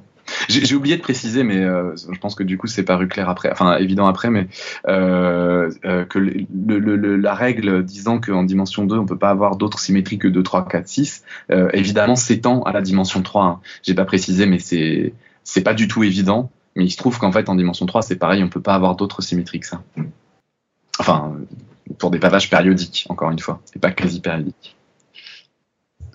[0.49, 3.51] J'ai oublié de préciser, mais euh, je pense que du coup c'est paru clair après,
[3.51, 4.47] enfin évident après, mais
[4.87, 10.17] euh, euh, que la règle disant qu'en dimension 2 on peut pas avoir d'autres symétries
[10.17, 11.23] que 2, 3, 4, 6,
[11.73, 13.45] évidemment s'étend à la dimension 3.
[13.45, 13.59] Hein.
[13.83, 15.13] J'ai pas précisé, mais c'est
[15.43, 16.51] c'est pas du tout évident.
[16.75, 18.95] Mais il se trouve qu'en fait en dimension 3 c'est pareil, on peut pas avoir
[18.95, 19.81] d'autres symétries que ça.
[20.99, 21.35] Enfin,
[21.99, 24.75] pour des pavages périodiques, encore une fois, et pas quasi périodiques.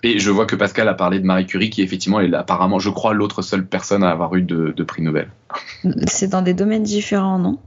[0.03, 2.89] Et je vois que Pascal a parlé de Marie Curie, qui effectivement est apparemment, je
[2.89, 5.29] crois, l'autre seule personne à avoir eu de, prix Nobel.
[6.07, 7.59] C'est dans des domaines différents, non?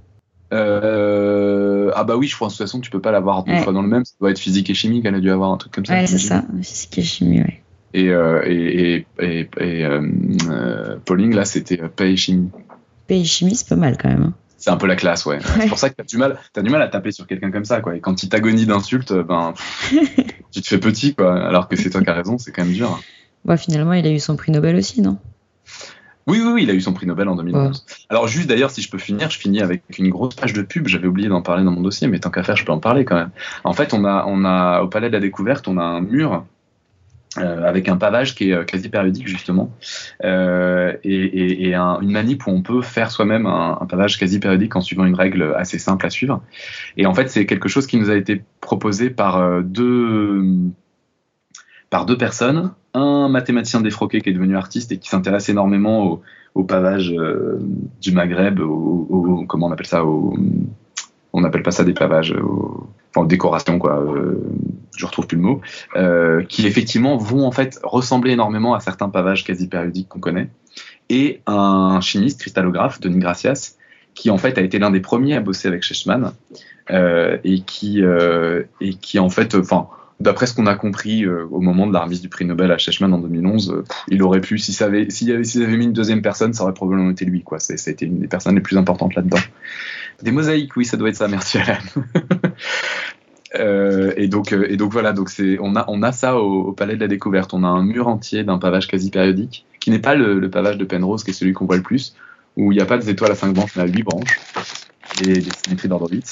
[0.53, 3.73] Euh, Ah bah oui, je crois de toute façon tu peux pas l'avoir deux fois
[3.73, 4.05] dans le même.
[4.05, 5.95] Ça doit être physique et chimie qu'elle a dû avoir un truc comme ça.
[5.95, 7.63] Ouais, c'est ça, physique et chimie, ouais.
[7.95, 12.51] Et, euh, et, et, et euh, Pauling, là, c'était paix et chimie.
[13.07, 14.33] Paix et chimie, c'est pas mal quand même.
[14.65, 15.41] C'est un peu la classe, ouais.
[15.61, 17.67] C'est pour ça que t'as du mal, as du mal à taper sur quelqu'un comme
[17.67, 17.97] ça, quoi.
[17.97, 19.53] Et quand il t'agonie d'insultes, ben,
[20.53, 21.39] tu te fais petit, quoi.
[21.47, 22.99] Alors que c'est toi qui as raison, c'est quand même dur.
[23.45, 25.19] Bah, finalement, il a eu son prix Nobel aussi, non?
[26.27, 27.85] Oui, oui, oui, il a eu son prix Nobel en 2011.
[28.09, 30.89] Alors juste d'ailleurs, si je peux finir, je finis avec une grosse page de pub.
[30.89, 33.05] J'avais oublié d'en parler dans mon dossier, mais tant qu'à faire, je peux en parler
[33.05, 33.33] quand même.
[33.65, 36.47] En fait, on a, on a au Palais de la Découverte, on a un mur
[37.39, 39.73] euh, avec un pavage qui est euh, quasi périodique justement.
[40.23, 44.39] Euh, et, et, et un, une manip où on peut faire soi-même un, pavage quasi
[44.39, 46.43] périodique en suivant une règle assez simple à suivre.
[46.97, 50.45] Et en fait c'est quelque chose qui nous a été proposé par deux
[51.91, 52.73] par deux personnes.
[52.95, 56.23] Un mathématicien défroqué qui est devenu artiste et qui s'intéresse énormément au,
[56.55, 57.13] au pavage
[58.01, 62.33] du Maghreb au, comment on appelle ça on n'appelle pas ça des pavages
[63.15, 64.43] enfin décoration quoi euh,
[64.97, 65.61] je retrouve plus le mot,
[65.97, 70.49] euh, qui effectivement vont en fait ressembler énormément à certains pavages quasi périodiques qu'on connaît,
[71.09, 73.77] et un chimiste cristallographe, Denis Gracias,
[74.15, 76.33] qui en fait a été l'un des premiers à bosser avec Sheshman,
[76.91, 79.89] euh, et qui euh, et qui en fait, enfin
[80.21, 82.79] d'après ce qu'on a compris euh, au moment de la remise du prix Nobel à
[82.79, 86.23] Sheshman en 2011, euh, il aurait pu, s'il avait, s'il avait, avait, mis une deuxième
[86.23, 87.59] personne, ça aurait probablement été lui, quoi.
[87.59, 89.39] C'est, ça a été une des personnes les plus importantes là-dedans.
[90.23, 91.79] Des mosaïques, oui, ça doit être ça, merci Alain.
[93.59, 96.73] Euh, et donc, euh, et donc voilà, donc c'est, on a, on a ça au,
[96.73, 97.55] Palais de la Découverte.
[97.55, 100.85] On a un mur entier d'un pavage quasi périodique, qui n'est pas le, pavage de
[100.85, 102.17] Penrose, qui est celui qu'on voit le plus,
[102.57, 104.41] où il n'y a pas des étoiles à 5 branches, mais à 8 branches,
[105.23, 106.23] et des symétries d'ordre-bits.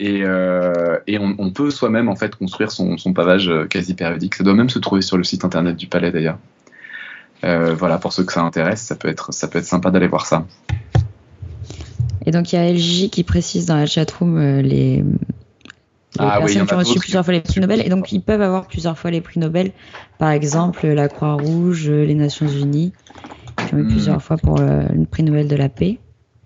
[0.00, 4.34] Et, euh, et on, peut soi-même en fait construire son, son, pavage quasi périodique.
[4.34, 6.38] Ça doit même se trouver sur le site internet du Palais d'ailleurs.
[7.42, 10.24] Voilà, pour ceux que ça intéresse, ça peut être, ça peut être sympa d'aller voir
[10.24, 10.46] ça.
[12.24, 15.04] Et donc il y a LJ qui précise dans la chatroom les
[16.18, 18.42] ah, personnes oui, qui ont reçu plusieurs fois les prix Nobel et donc ils peuvent
[18.42, 19.72] avoir plusieurs fois les prix Nobel.
[20.18, 22.92] Par exemple, la Croix-Rouge, les Nations Unies,
[23.66, 23.88] qui ont eu hmm.
[23.88, 25.98] plusieurs fois pour le, euh, le, prix Nobel de la paix.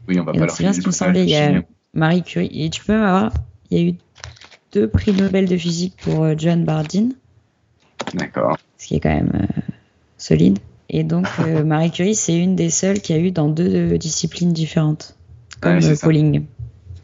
[0.08, 1.24] Oui, on va et pas C'est bien ce qui me semblait.
[1.24, 1.62] Il y a
[1.94, 3.32] Marie Curie et tu peux même avoir.
[3.70, 3.94] Il y a eu
[4.72, 7.14] deux prix Nobel de physique pour euh, John Bardeen.
[8.14, 8.56] D'accord.
[8.78, 9.60] Ce qui est quand même euh,
[10.16, 10.58] solide.
[10.88, 14.52] Et donc euh, Marie Curie, c'est une des seules qui a eu dans deux disciplines
[14.52, 15.16] différentes,
[15.60, 16.46] comme ouais, Pauling.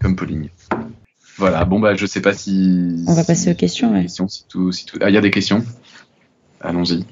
[0.01, 0.49] Comme Pauling.
[1.37, 3.05] Voilà, bon bah je sais pas si.
[3.09, 3.93] On va passer aux questions.
[3.93, 4.03] Ouais.
[4.03, 4.99] Questions, si tout, si tout...
[5.01, 5.64] Ah, il y a des questions.
[6.61, 7.05] Allons-y.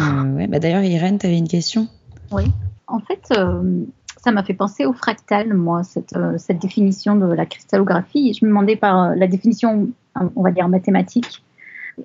[0.00, 1.88] Euh, ouais, bah d'ailleurs Irène, tu avais une question.
[2.30, 2.44] Oui.
[2.86, 3.84] En fait, euh,
[4.24, 8.32] ça m'a fait penser au fractal, moi, cette, euh, cette définition de la cristallographie.
[8.32, 11.44] Je me demandais par euh, la définition, on va dire mathématique.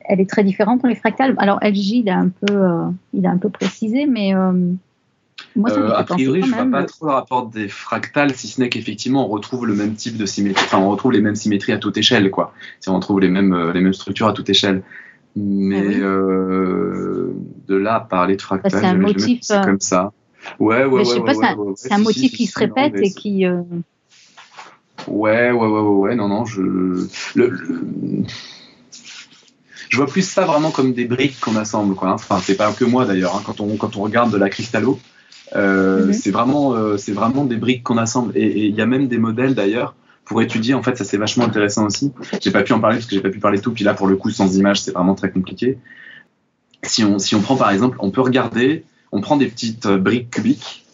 [0.03, 1.34] Elle est très différente dans les fractales.
[1.38, 4.34] Alors LJ, il a un peu, euh, il a un peu précisé, mais
[5.56, 8.62] moi, euh, a priori, je ne vois pas trop le rapport des fractales, si ce
[8.62, 11.72] n'est qu'effectivement, on retrouve le même type de symétrie, enfin, on retrouve les mêmes symétries
[11.72, 12.54] à toute échelle, quoi.
[12.80, 14.84] Si on retrouve les mêmes, euh, les mêmes structures à toute échelle.
[15.36, 16.00] Mais ah oui.
[16.02, 17.34] euh,
[17.68, 20.12] de là à parler de fractales, bah, c'est un motif euh, comme ça.
[20.60, 21.20] Ouais, ouais, ouais.
[21.20, 21.34] ouais,
[21.76, 23.45] c'est un, motif si, qui si, se répète non, et qui.
[23.45, 23.62] Euh...
[25.08, 26.62] Ouais, ouais, ouais, ouais, non, non, je.
[26.62, 28.24] Le, le...
[29.89, 32.10] Je vois plus ça vraiment comme des briques qu'on assemble, quoi.
[32.10, 32.14] Hein.
[32.14, 33.36] Enfin, c'est pas que moi d'ailleurs.
[33.36, 33.41] Hein.
[33.45, 35.00] Quand on quand on regarde de la cristallo,
[35.56, 36.14] euh, -hmm.
[36.14, 38.32] C'est vraiment, euh, c'est vraiment des briques qu'on assemble.
[38.36, 39.95] Et il y a même des modèles d'ailleurs
[40.26, 40.74] pour étudier.
[40.76, 42.12] En fait, ça c'est vachement intéressant aussi.
[42.41, 43.72] J'ai pas pu en parler parce que j'ai pas pu parler tout.
[43.72, 45.78] Puis là, pour le coup, sans image, c'est vraiment très compliqué.
[46.84, 49.97] Si on, si on prend par exemple, on peut regarder, on prend des petites euh,
[49.97, 50.86] briques cubiques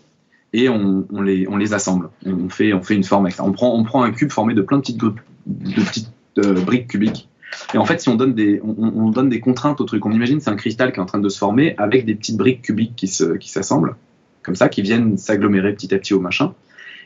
[0.54, 2.10] et on, on, les, on les assemble.
[2.26, 3.28] On fait, on fait une forme.
[3.40, 6.88] On prend, on prend un cube formé de plein de petites, de petites euh, briques
[6.88, 7.28] cubiques.
[7.74, 8.74] Et en fait, si on donne des, on,
[9.06, 11.20] on donne des contraintes au truc, on imagine c'est un cristal qui est en train
[11.20, 13.96] de se former avec des petites briques cubiques qui s'assemblent.
[14.46, 16.54] Comme ça, qui viennent s'agglomérer petit à petit au machin.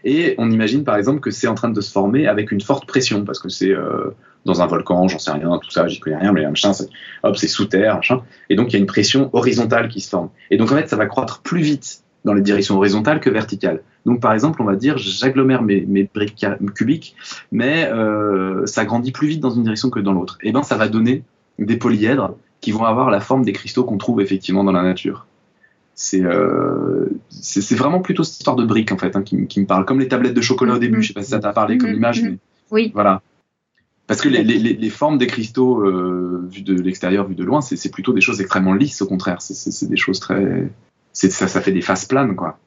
[0.04, 2.86] Et on imagine par exemple que c'est en train de se former avec une forte
[2.86, 4.16] pression, parce que c'est euh,
[4.46, 6.88] dans un volcan, j'en sais rien, tout ça, j'y connais rien, mais machin, c'est,
[7.24, 8.22] hop, c'est sous terre, machin.
[8.50, 10.30] Et donc il y a une pression horizontale qui se forme.
[10.52, 13.82] Et donc en fait, ça va croître plus vite dans les directions horizontales que verticales.
[14.06, 17.16] Donc par exemple, on va dire, j'agglomère mes, briques cubiques,
[17.52, 20.38] mais euh, ça grandit plus vite dans une direction que dans l'autre.
[20.42, 21.24] Et ben ça va donner
[21.58, 25.26] des polyèdres qui vont avoir la forme des cristaux qu'on trouve effectivement dans la nature.
[26.02, 29.66] C'est euh, c'est vraiment plutôt cette histoire de briques en fait hein, qui, qui, me
[29.66, 31.02] parle, comme les tablettes de chocolat au début.
[31.02, 32.38] Je sais pas si ça t'a parlé comme image, mais
[32.72, 32.90] oui.
[32.94, 33.22] voilà.
[34.08, 37.60] Parce que les, les, les formes des cristaux euh, vues de l'extérieur, vues de loin,
[37.60, 39.42] c'est plutôt des choses extrêmement lisses au contraire.
[39.42, 40.72] C'est des choses très,
[41.12, 42.60] ça, ça fait des faces planes quoi.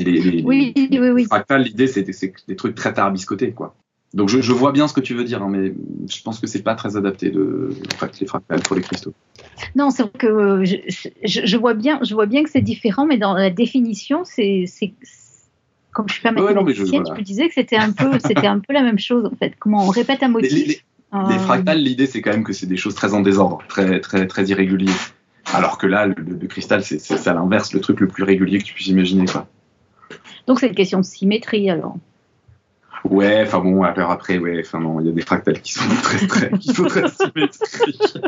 [0.00, 1.24] Et les, les, oui, oui, oui.
[1.26, 3.76] fractales, l'idée c'est des trucs très tarbiscotés quoi.
[4.14, 5.72] Donc je, je, vois bien ce que tu veux dire, hein, mais
[6.08, 7.70] je pense que c'est pas très adapté de
[8.20, 9.14] les fractales pour les cristaux.
[9.74, 13.32] Non, c'est que je, je, vois bien, je vois bien que c'est différent, mais dans
[13.32, 14.66] la définition, c'est
[15.92, 17.22] comme je suis pas mathématicienne, ouais, je, voilà.
[17.22, 19.54] disais que c'était un peu, c'était un peu la même chose en fait.
[19.58, 20.52] Comment on répète un motif.
[20.52, 20.80] Les, les,
[21.14, 21.28] euh...
[21.30, 24.26] les fractales, l'idée c'est quand même que c'est des choses très en désordre, très très
[24.26, 24.92] très irréguliers.
[25.54, 28.64] Alors que là, le, le cristal, c'est à l'inverse, le truc le plus régulier que
[28.64, 29.46] tu puisses imaginer quoi.
[30.46, 31.96] Donc c'est une question de symétrie alors.
[33.04, 35.88] Ouais, enfin bon, alors après, ouais, enfin non, il y a des fractales qui sont
[36.02, 38.18] très, très, qui sont très symétriques.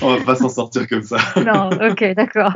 [0.00, 1.18] On va pas s'en sortir comme ça.
[1.36, 2.54] Non, ok, d'accord.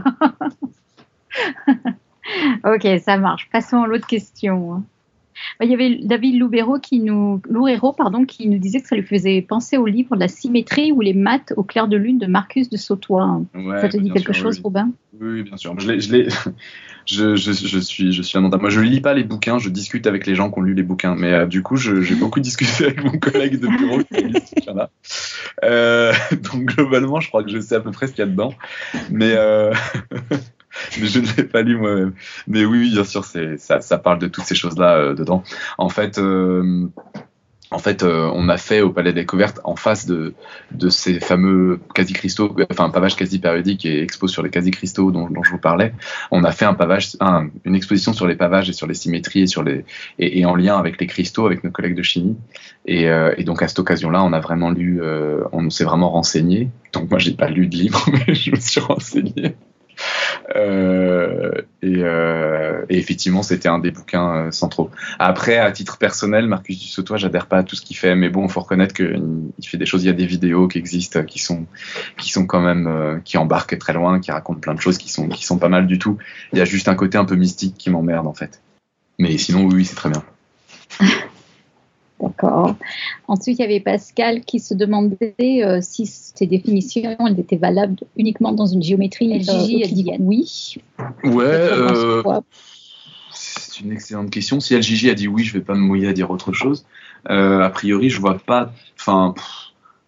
[2.64, 3.48] ok, ça marche.
[3.52, 4.82] Passons à l'autre question.
[5.62, 9.02] Il y avait David Loubero qui nous, Loureiro, pardon, qui nous disait que ça lui
[9.02, 12.70] faisait penser au livre La symétrie ou les maths au clair de lune de Marcus
[12.70, 13.42] de Sautois.
[13.54, 14.62] Ouais, ça te dit quelque sûr, chose, oui.
[14.64, 14.90] Robin?
[15.20, 15.78] Oui, bien sûr.
[15.78, 16.28] Je, je,
[17.06, 20.06] je, je, je, suis, je suis un Moi, je lis pas les bouquins, je discute
[20.06, 21.14] avec les gens qui ont lu les bouquins.
[21.14, 24.34] Mais euh, du coup, j'ai beaucoup discuté avec mon collègue de bureau qui a lu
[24.34, 24.90] ce bouquin-là.
[25.64, 26.12] Euh,
[26.52, 28.54] donc, globalement, je crois que je sais à peu près ce qu'il y a dedans.
[29.10, 29.32] Mais.
[29.34, 29.72] Euh...
[31.00, 32.12] mais je ne l'ai pas lu moi-même.
[32.46, 35.42] Mais oui, bien sûr, ça, parle de toutes ces choses-là euh, dedans.
[35.78, 36.86] En fait, euh,
[37.72, 40.34] en fait, euh, on a fait au Palais des Découvertes en face de
[40.88, 45.94] ces fameux quasi-cristaux, enfin pavage quasi-périodique et expo sur les quasi-cristaux dont, je vous parlais.
[46.32, 49.44] On a fait un pavage, un, une exposition sur les pavages et sur les symétries
[50.18, 52.36] et en lien avec les cristaux avec nos collègues de chimie.
[52.86, 56.70] Et, et donc à cette occasion-là, on a vraiment lu, euh, on s'est vraiment renseigné.
[56.92, 59.54] Donc moi, j'ai pas lu de livre, mais je me suis renseigné.
[60.56, 64.90] Euh, et, euh, et, effectivement, c'était un des bouquins euh, centraux.
[65.18, 68.48] Après, à titre personnel, Marcus Dussautois, j'adhère pas à tout ce qu'il fait, mais bon,
[68.48, 70.02] faut reconnaître qu'il fait des choses.
[70.04, 71.66] Il y a des vidéos qui existent, qui sont,
[72.16, 75.10] qui sont quand même, euh, qui embarquent très loin, qui racontent plein de choses, qui
[75.10, 76.18] sont, qui sont pas mal du tout.
[76.52, 78.60] Il y a juste un côté un peu mystique qui m'emmerde en fait.
[79.18, 80.24] Mais sinon, oui c'est très bien.
[82.22, 82.74] D'accord.
[83.28, 87.96] Ensuite, il y avait Pascal qui se demandait euh, si ces définitions elles étaient valables
[88.16, 89.32] uniquement dans une géométrie.
[89.32, 90.76] Et Gigi a dit oui.
[91.24, 91.44] Ouais.
[91.44, 92.22] Euh,
[93.32, 94.60] c'est une excellente question.
[94.60, 96.84] Si LGJ a dit oui, je vais pas me mouiller à dire autre chose.
[97.30, 98.72] Euh, a priori, je vois pas.
[98.98, 99.34] Enfin,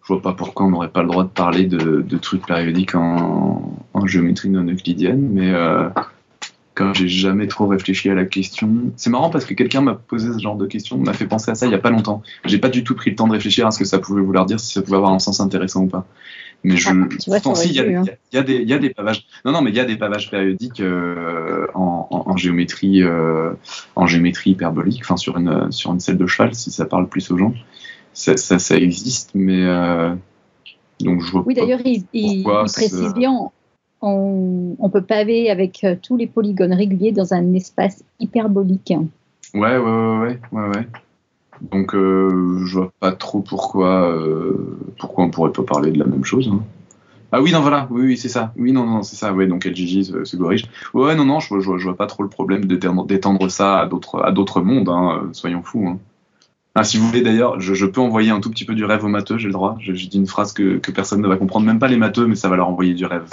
[0.03, 2.95] je vois pas pourquoi on n'aurait pas le droit de parler de, de trucs périodiques
[2.95, 5.89] en, en, géométrie non euclidienne, mais euh,
[6.75, 8.69] quand j'ai jamais trop réfléchi à la question.
[8.95, 11.55] C'est marrant parce que quelqu'un m'a posé ce genre de question, m'a fait penser à
[11.55, 12.23] ça il y a pas longtemps.
[12.45, 14.45] J'ai pas du tout pris le temps de réfléchir à ce que ça pouvait vouloir
[14.45, 16.05] dire, si ça pouvait avoir un sens intéressant ou pas.
[16.63, 18.05] Mais je ah, pense il y, a, hein.
[18.31, 19.25] y, a des, il y a des pavages.
[19.43, 23.51] Non, non, mais il y a des pavages périodiques euh, en, en, en, géométrie, euh,
[23.97, 27.29] en géométrie hyperbolique, enfin sur une sur une selle de cheval, si ça parle plus
[27.31, 27.53] aux gens.
[28.13, 30.15] Ça, ça, ça existe, mais euh,
[31.01, 33.51] donc je vois Oui, d'ailleurs, il, il, il précise bien
[34.03, 38.93] on, peut paver avec euh, tous les polygones réguliers dans un espace hyperbolique.
[39.53, 40.87] Ouais, ouais, ouais, ouais, ouais.
[41.71, 46.05] Donc, euh, je vois pas trop pourquoi, euh, pourquoi on pourrait pas parler de la
[46.05, 46.49] même chose.
[46.53, 46.61] Hein.
[47.31, 48.53] Ah oui, non, voilà, oui, oui c'est ça.
[48.57, 49.33] Oui, non, non, c'est ça.
[49.33, 50.65] Ouais, donc LGJ se, se corrige.
[50.93, 54.21] Ouais, non, non, je, je, je vois pas trop le problème d'étendre ça à d'autres,
[54.21, 54.89] à d'autres mondes.
[54.89, 55.87] Hein, soyons fous.
[55.87, 55.99] Hein.
[56.75, 59.05] Ah, si vous voulez d'ailleurs, je, je, peux envoyer un tout petit peu du rêve
[59.05, 59.77] aux matheux, j'ai le droit.
[59.79, 62.35] J'ai dit une phrase que, que personne ne va comprendre, même pas les matheux, mais
[62.35, 63.25] ça va leur envoyer du rêve.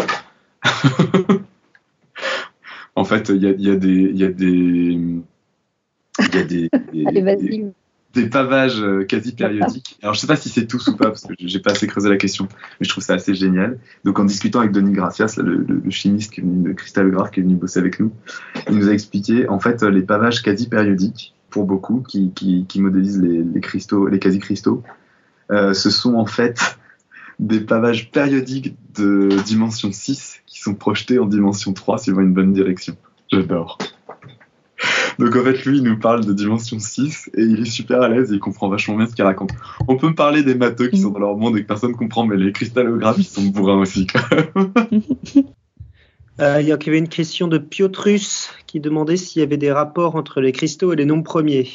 [2.96, 6.44] en fait, il y a, y a, des, il y a des, il y a
[6.44, 6.68] des,
[7.06, 7.72] Allez, des,
[8.14, 9.98] des, pavages quasi périodiques.
[10.02, 12.08] Alors, je sais pas si c'est tous ou pas parce que j'ai pas assez creusé
[12.08, 12.48] la question,
[12.78, 13.78] mais je trouve ça assez génial.
[14.04, 17.30] Donc, en discutant avec Denis Gracias, le, le, le chimiste qui est venu, le cristallographe
[17.30, 18.12] qui est venu bosser avec nous,
[18.68, 22.80] il nous a expliqué en fait les pavages quasi périodiques pour beaucoup qui, qui, qui
[22.80, 24.82] modélisent les, les cristaux, les quasi cristaux.
[25.50, 26.78] Euh, ce sont en fait
[27.38, 32.52] des pavages périodiques de dimension 6 qui sont projetés en dimension 3 suivant une bonne
[32.52, 32.96] direction.
[33.32, 33.78] J'adore.
[35.18, 38.08] Donc en fait, lui, il nous parle de dimension 6 et il est super à
[38.08, 39.50] l'aise et il comprend vachement bien ce qu'il raconte.
[39.86, 42.36] On peut parler des matheux qui sont dans leur monde et que personne comprend, mais
[42.36, 44.06] les cristallographes, ils sont bourrins aussi.
[46.38, 50.16] Euh, il y avait une question de Piotrus qui demandait s'il y avait des rapports
[50.16, 51.68] entre les cristaux et les nombres premiers.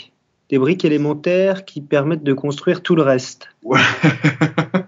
[0.50, 3.50] des briques élémentaires qui permettent de construire tout le reste.
[3.62, 3.80] Ouais.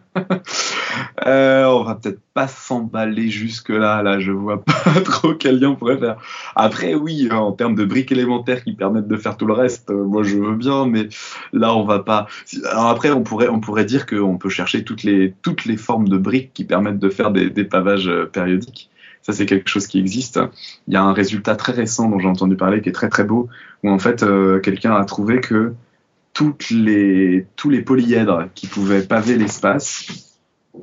[1.28, 5.76] Euh, on va peut-être pas s'emballer jusque là, je vois pas trop quel lien on
[5.76, 6.18] pourrait faire.
[6.56, 10.06] Après, oui, en termes de briques élémentaires qui permettent de faire tout le reste, euh,
[10.06, 11.10] moi je veux bien, mais
[11.52, 12.28] là on va pas.
[12.72, 16.08] Alors après, on pourrait, on pourrait dire qu'on peut chercher toutes les, toutes les formes
[16.08, 18.90] de briques qui permettent de faire des, pavages euh, périodiques.
[19.22, 20.40] Ça, c'est quelque chose qui existe.
[20.88, 23.26] Il y a un résultat très récent dont j'ai entendu parler qui est très très
[23.26, 23.50] beau,
[23.84, 25.74] où en fait, euh, quelqu'un a trouvé que
[26.72, 30.27] les, tous les polyèdres qui pouvaient paver l'espace,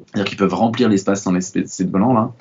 [0.07, 2.33] c'est-à-dire qui peuvent remplir l'espace dans l'espèce de blanc là,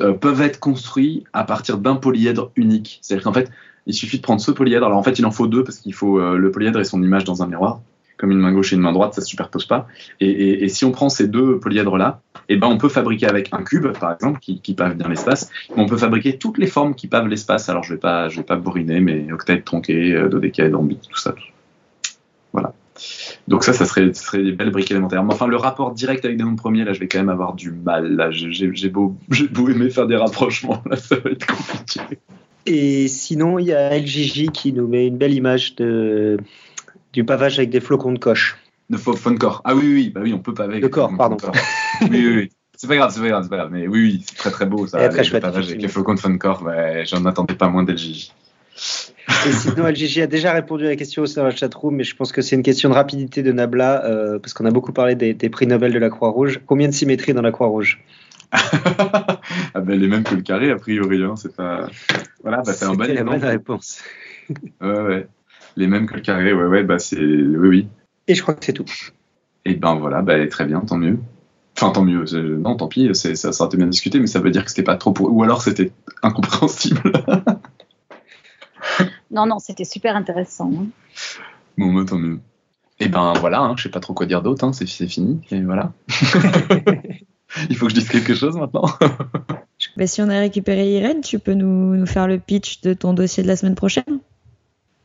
[0.00, 2.98] euh, peuvent être construits à partir d'un polyèdre unique.
[3.02, 3.50] C'est-à-dire qu'en fait,
[3.86, 4.86] il suffit de prendre ce polyèdre.
[4.86, 7.02] Alors en fait, il en faut deux parce qu'il faut euh, le polyèdre et son
[7.02, 7.80] image dans un miroir.
[8.18, 9.88] Comme une main gauche et une main droite, ça se superpose pas.
[10.20, 13.62] Et, si on prend ces deux polyèdres là, eh ben on peut fabriquer avec un
[13.62, 15.50] cube, par exemple, qui, qui pave bien l'espace.
[15.76, 17.68] On peut fabriquer toutes les formes qui pavent l'espace.
[17.68, 21.32] Alors je vais pas, vais pas bourriner, mais octède tronqué, euh, dodécaèdre, rhombique, tout ça.
[21.32, 21.55] Voilà.
[23.48, 25.22] Donc ça, ça serait, ça serait des belles briques élémentaires.
[25.24, 27.54] Mais enfin, le rapport direct avec des nombres premiers, là, je vais quand même avoir
[27.54, 28.14] du mal.
[28.16, 32.00] Là, j'ai beau, j'ai beau aimer faire des rapprochements, là, ça va être compliqué.
[32.66, 36.36] Et sinon, il y a LGJ qui nous met une belle image de,
[37.12, 38.56] du pavage avec des flocons de coche.
[38.90, 38.98] De
[39.36, 39.62] corps.
[39.64, 40.74] Ah oui, oui, oui, bah oui, on peut paver.
[40.74, 41.36] avec De des corps, flocons pardon.
[41.36, 41.54] corps.
[42.02, 42.50] oui, oui, oui.
[42.76, 43.70] C'est pas grave, c'est pas grave, c'est pas grave.
[43.72, 45.04] Mais oui, oui, c'est très très beau ça.
[45.04, 48.30] Et très chouette, avec les flocons de fun corps, ouais, j'en attendais pas moins d'LJ.
[49.28, 52.14] Et sinon, LGJ a déjà répondu à la question aussi dans la chatroom, mais je
[52.14, 55.14] pense que c'est une question de rapidité de Nabla, euh, parce qu'on a beaucoup parlé
[55.14, 56.60] des, des prix Nobel de la Croix-Rouge.
[56.66, 58.02] Combien de symétrie dans la Croix-Rouge?
[59.74, 61.88] Ah ben les mêmes que le carré a priori, hein, c'est pas.
[62.42, 64.00] Voilà, bah c'est un bon la bonne réponse.
[64.80, 65.28] Ouais, ouais.
[65.76, 67.18] Les mêmes que le carré, ouais, ouais, bah c'est.
[67.18, 67.88] Oui, oui.
[68.28, 68.86] Et je crois que c'est tout.
[69.64, 71.18] Et ben voilà, bah très bien, tant mieux.
[71.76, 72.24] Enfin, tant mieux.
[72.56, 74.82] Non, tant pis, ça, ça a été bien discuté, mais ça veut dire que c'était
[74.82, 75.30] pas trop pour.
[75.30, 77.12] Ou alors c'était incompréhensible.
[79.30, 80.70] Non, non, c'était super intéressant.
[80.74, 80.86] hein.
[81.78, 82.40] bon, bah tant mieux.
[82.98, 85.40] Et ben voilà, hein, je sais pas trop quoi dire d'autre, hein, c'est c'est fini,
[85.50, 85.92] et voilà.
[87.70, 88.88] Il faut que je dise quelque chose maintenant.
[89.98, 93.12] Bah, si on a récupéré Irène, tu peux nous, nous faire le pitch de ton
[93.12, 94.20] dossier de la semaine prochaine?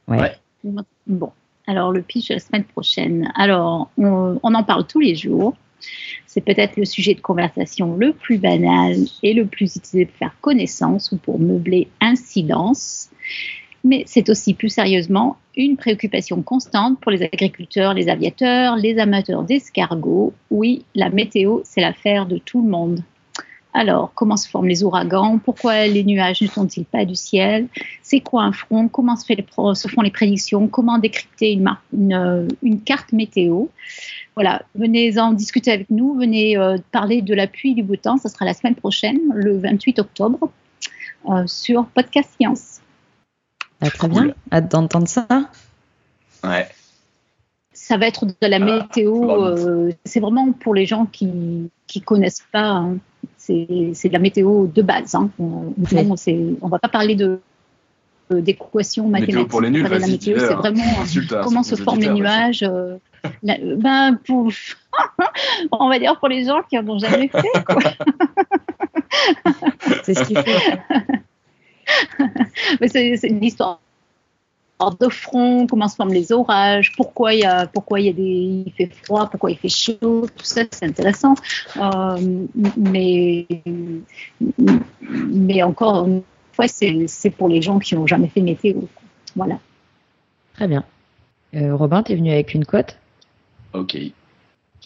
[0.08, 0.34] Ouais.
[1.08, 1.32] Bon,
[1.68, 3.30] alors le pitch de la semaine prochaine.
[3.36, 5.56] Alors, on, on en parle tous les jours.
[6.26, 10.36] C'est peut-être le sujet de conversation le plus banal et le plus utilisé pour faire
[10.40, 13.10] connaissance ou pour meubler un silence.
[13.84, 19.44] Mais c'est aussi plus sérieusement une préoccupation constante pour les agriculteurs, les aviateurs, les amateurs
[19.44, 20.34] d'escargots.
[20.50, 23.04] Oui, la météo, c'est l'affaire de tout le monde.
[23.74, 25.40] Alors, comment se forment les ouragans?
[25.40, 27.68] Pourquoi les nuages ne tombent-ils pas du ciel?
[28.02, 28.90] C'est quoi un front?
[28.90, 30.68] Comment se, fait les se font les prédictions?
[30.68, 31.58] Comment décrypter
[32.12, 33.68] euh, une carte météo?
[34.36, 37.96] Voilà, venez en discuter avec nous, venez euh, parler de la pluie et du beau
[37.96, 38.18] temps.
[38.18, 40.52] Ça sera la semaine prochaine, le 28 octobre,
[41.30, 42.71] euh, sur Podcast Science.
[43.82, 44.24] Bah, Très Cool.
[44.26, 45.28] bien, hâte d'entendre ça.
[46.44, 46.68] Ouais.
[47.74, 52.00] Ça va être de la Ah, météo, euh, c'est vraiment pour les gens qui qui
[52.02, 52.70] connaissent pas.
[52.70, 52.98] hein.
[53.38, 55.16] C'est c'est de la météo de base.
[55.16, 55.30] Hein.
[55.40, 56.08] On, Oui.
[56.10, 57.40] on, c'est- on va pas parler de
[58.30, 59.50] de- d'équations Météo mathématiques.
[59.50, 62.64] pour les nuls, la météo, c'est vraiment à comment se forment les nuages.
[62.64, 62.98] euh,
[63.44, 64.50] la- ben pour,
[65.72, 67.64] on va dire pour les gens qui en ont jamais fait.
[67.66, 67.82] Quoi.
[70.04, 70.44] C'est ce qu'il faut.
[72.82, 73.80] Mais c'est une histoire
[75.00, 78.14] de front, comment se forment les orages, pourquoi il y a, pourquoi il y a
[78.14, 79.98] des, il fait froid, pourquoi il fait chaud,
[80.36, 81.36] tout ça c'est intéressant.
[81.78, 82.46] Euh,
[82.78, 83.46] mais,
[85.00, 86.24] mais encore une
[86.54, 88.82] fois, c'est pour les gens qui n'ont jamais fait météo.
[89.36, 89.60] Voilà.
[90.56, 90.84] Très bien.
[91.54, 92.98] Euh, Robin, t'es venu avec une cote?
[93.74, 93.98] Ok.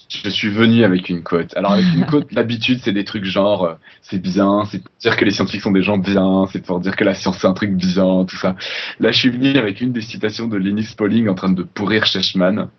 [0.09, 1.55] Je suis venu avec une cote.
[1.55, 5.17] Alors avec une cote, d'habitude, c'est des trucs genre, euh, c'est bien, c'est pour dire
[5.17, 7.53] que les scientifiques sont des gens bien, c'est pour dire que la science c'est un
[7.53, 8.55] truc bien, tout ça.
[8.99, 12.05] Là, je suis venu avec une des citations de Linus Pauling en train de pourrir
[12.05, 12.69] Sheshman,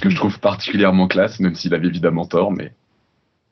[0.00, 2.72] que je trouve particulièrement classe, même s'il avait évidemment tort, mais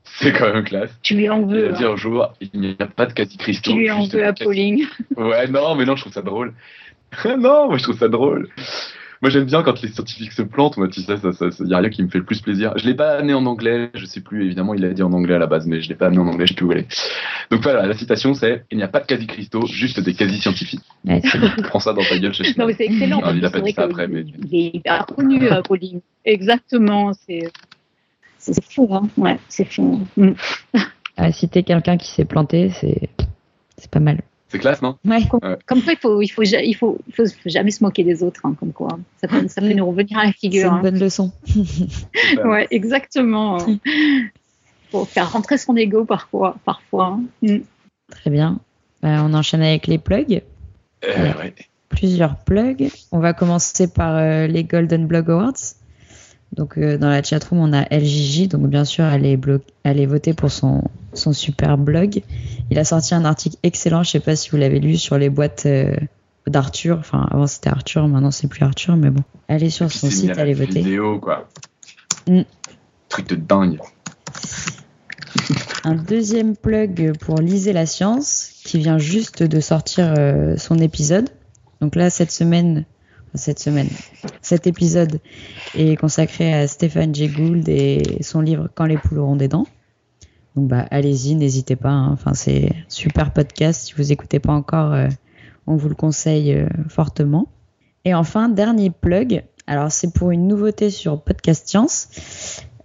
[0.05, 0.91] c'est quand même classe.
[1.03, 1.93] Tu lui en Il veux, a dit hein.
[1.93, 3.73] un jour, il n'y a pas de quasi-cristaux.
[3.73, 4.87] tu lui en veux à Pauling.
[5.17, 6.55] Ouais, non, mais non, je trouve ça drôle.
[7.25, 8.49] non, moi je trouve ça drôle.
[9.23, 11.73] Moi j'aime bien quand les scientifiques se plantent, moi tu sais, ça, ça, ça- y
[11.75, 12.73] a rien qui me fait le plus plaisir.
[12.77, 15.35] Je l'ai pas amené en anglais, je sais plus, évidemment il a dit en anglais
[15.35, 16.79] à la base, mais je l'ai pas amené en anglais, je sais plus où elle
[16.81, 17.11] est.
[17.51, 20.81] Donc voilà, la citation c'est Il n'y a pas de quasi-cristaux, juste des quasi-scientifiques.
[21.05, 21.39] Ouais, c'est-
[21.69, 23.21] Prends ça dans ta gueule, chez Non, mais c'est excellent.
[23.35, 26.01] Il a pas dit ça après, mais- Il est hyper connu, euh, Pauling.
[26.25, 27.13] Exactement.
[27.27, 27.51] C'est
[28.39, 29.09] c'est fou, hein.
[29.17, 30.01] Ouais, c'est fou.
[30.17, 30.33] Mm.
[31.17, 33.09] Ah, citer quelqu'un qui s'est planté, c'est
[33.79, 34.21] c'est pas mal.
[34.57, 35.21] C'est classe, non Ouais.
[35.67, 38.05] Comme quoi, il faut, il faut, ja- il faut, il faut, faut jamais se moquer
[38.05, 38.89] des autres, hein, comme quoi.
[39.21, 40.69] Ça peut, ça peut nous revenir à la C'est figure.
[40.73, 40.83] une hein.
[40.83, 41.33] bonne leçon.
[42.45, 43.59] Ouais, exactement.
[44.91, 46.57] Faut faire rentrer son ego parfois.
[46.65, 47.23] parfois hein.
[47.43, 47.57] Mm.
[48.11, 48.61] Très bien.
[49.03, 50.43] Bah, on enchaîne avec les plugs.
[51.05, 51.55] Euh, ouais.
[51.89, 52.89] plusieurs plugs.
[53.13, 55.53] On va commencer par euh, les Golden Blog Awards.
[56.53, 59.39] Donc euh, dans la chatroom, on a LJJ, donc bien sûr, elle est,
[59.83, 62.23] elle est votée pour son, son super blog.
[62.71, 65.31] Il a sorti un article excellent, je sais pas si vous l'avez lu, sur les
[65.31, 65.95] boîtes euh,
[66.47, 66.99] d'Arthur.
[66.99, 69.23] Enfin, avant c'était Arthur, maintenant c'est plus Arthur, mais bon.
[69.49, 70.81] Allez sur son site, allez voter.
[70.81, 71.49] vidéo, quoi.
[72.27, 72.43] Mm.
[73.09, 73.79] Truc de dingue.
[75.85, 81.31] Un deuxième plug pour Liser la science, qui vient juste de sortir euh, son épisode.
[81.81, 82.85] Donc là, cette semaine,
[83.35, 83.89] cette semaine,
[84.43, 85.21] cet épisode
[85.77, 89.67] est consacré à Stéphane Jay Gould et son livre Quand les poules auront des dents.
[90.57, 91.91] Donc bah allez-y, n'hésitez pas.
[91.91, 92.11] Hein.
[92.13, 93.87] Enfin c'est super podcast.
[93.87, 95.09] Si vous écoutez pas encore, euh,
[95.67, 97.49] on vous le conseille euh, fortement.
[98.05, 99.45] Et enfin dernier plug.
[99.67, 102.09] Alors c'est pour une nouveauté sur Podcast Science.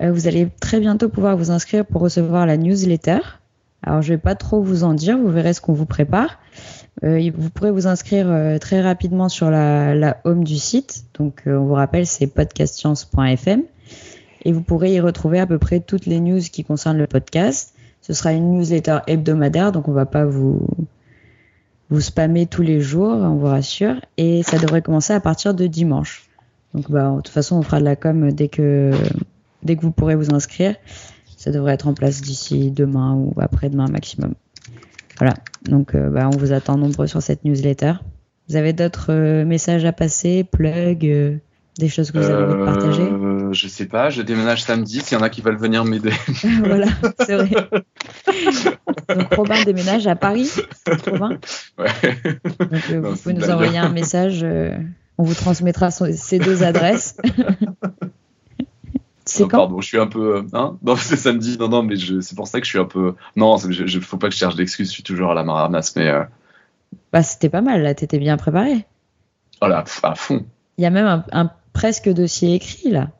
[0.01, 3.19] Euh, vous allez très bientôt pouvoir vous inscrire pour recevoir la newsletter.
[3.83, 5.17] Alors je vais pas trop vous en dire.
[5.17, 6.39] Vous verrez ce qu'on vous prépare.
[7.01, 11.05] vous pourrez vous inscrire très rapidement sur la, la, home du site.
[11.17, 13.63] Donc on vous rappelle c'est podcastscience.fm
[14.43, 17.73] et vous pourrez y retrouver à peu près toutes les news qui concernent le podcast.
[18.01, 20.67] Ce sera une newsletter hebdomadaire, donc on va pas vous
[21.89, 25.67] vous spammer tous les jours, on vous rassure, et ça devrait commencer à partir de
[25.67, 26.29] dimanche.
[26.73, 28.91] Donc bah, de toute façon, on fera de la com dès que
[29.63, 30.75] dès que vous pourrez vous inscrire.
[31.37, 34.35] Ça devrait être en place d'ici demain ou après-demain maximum.
[35.17, 35.33] Voilà.
[35.63, 37.93] Donc euh, bah, on vous attend nombreux sur cette newsletter.
[38.47, 41.37] Vous avez d'autres euh, messages à passer, plug euh,
[41.77, 45.01] des choses que vous avez envie de partager euh, Je sais pas, je déménage samedi,
[45.01, 46.13] s'il y en a qui veulent venir m'aider.
[46.63, 46.87] voilà,
[47.19, 47.49] c'est vrai.
[49.15, 50.51] Donc Robin déménage à Paris,
[51.05, 51.37] Robin
[51.77, 51.91] Ouais.
[52.59, 54.77] Donc euh, vous pouvez nous envoyer un message, euh,
[55.17, 57.17] on vous transmettra ces deux adresses.
[59.25, 60.45] c'est quand Pardon, je suis un peu...
[60.53, 60.77] Hein?
[60.81, 63.15] Non, c'est samedi, non, non, mais c'est pour ça que je suis un peu...
[63.37, 65.95] Non, il ne faut pas que je cherche d'excuses, je suis toujours à la maramasse,
[65.95, 66.11] mais...
[67.13, 68.85] Bah c'était pas mal, là, t'étais bien préparé.
[69.61, 70.45] Voilà, à fond.
[70.77, 73.11] Il y a même un, un presque dossier écrit là.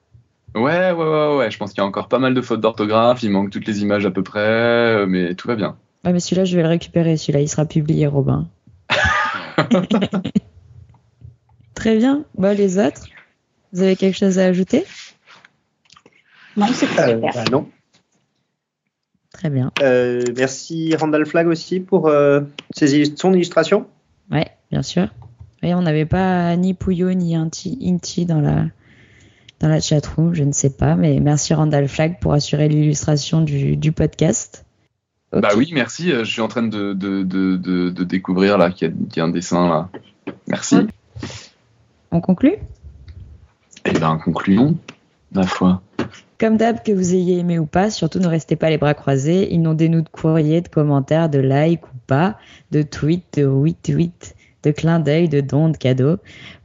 [0.55, 1.51] Ouais, ouais, ouais, ouais.
[1.51, 3.23] Je pense qu'il y a encore pas mal de fautes d'orthographe.
[3.23, 5.77] Il manque toutes les images à peu près, euh, mais tout va bien.
[6.03, 7.15] Ouais, mais celui-là, je vais le récupérer.
[7.15, 8.49] Celui-là, il sera publié, Robin.
[11.73, 12.25] Très bien.
[12.35, 13.07] Bon, les autres,
[13.71, 14.83] vous avez quelque chose à ajouter?
[16.57, 17.69] Non, c'est pas euh, bah, Non.
[19.31, 19.71] Très bien.
[19.81, 22.11] Euh, merci Randall Flag aussi pour
[22.75, 23.87] son illustration.
[24.29, 25.07] Ouais, bien sûr.
[25.63, 28.65] On n'avait pas ni Pouillot ni Inti, dans la,
[29.59, 30.95] dans la chatroom, je ne sais pas.
[30.95, 34.65] Mais merci Randall Flag pour assurer l'illustration du, du, podcast.
[35.31, 36.11] Bah oui, merci.
[36.11, 37.57] Euh, je suis en train de, de, de,
[37.89, 39.89] de découvrir là qu'il y, y, a un dessin là.
[40.47, 40.87] Merci.
[42.11, 42.55] On conclut?
[43.85, 44.75] Eh bien, concluons,
[45.31, 45.81] ma foi.
[46.39, 49.53] Comme d'hab, que vous ayez aimé ou pas, surtout ne restez pas les bras croisés.
[49.53, 52.37] Inondez-nous de courriers, de commentaires, de likes ou pas,
[52.71, 56.17] de tweets, de retweets de clins d'œil, de dons, de cadeaux.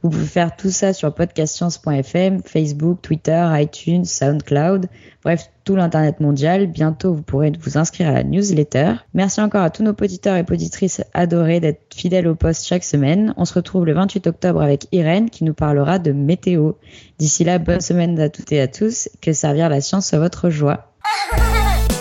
[0.03, 4.87] Vous pouvez faire tout ça sur podcastscience.fm, Facebook, Twitter, iTunes, SoundCloud,
[5.23, 6.67] bref, tout l'Internet mondial.
[6.67, 8.93] Bientôt, vous pourrez vous inscrire à la newsletter.
[9.13, 13.33] Merci encore à tous nos auditeurs et auditrices adorés d'être fidèles au poste chaque semaine.
[13.37, 16.73] On se retrouve le 28 octobre avec Irène qui nous parlera de météo.
[17.19, 19.09] D'ici là, bonne semaine à toutes et à tous.
[19.21, 20.93] Que servir la science soit votre joie.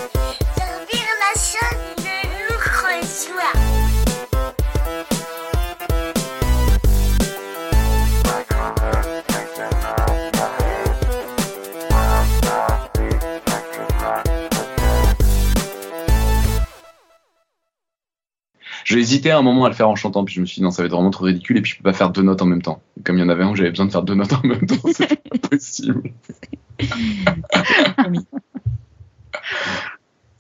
[18.96, 20.62] J'ai hésité à un moment à le faire en chantant, puis je me suis dit
[20.62, 22.40] non, ça va être vraiment trop ridicule, et puis je peux pas faire deux notes
[22.40, 22.80] en même temps.
[23.04, 24.64] comme il y en avait un où j'avais besoin de faire deux notes en même
[24.64, 26.14] temps, c'est pas possible.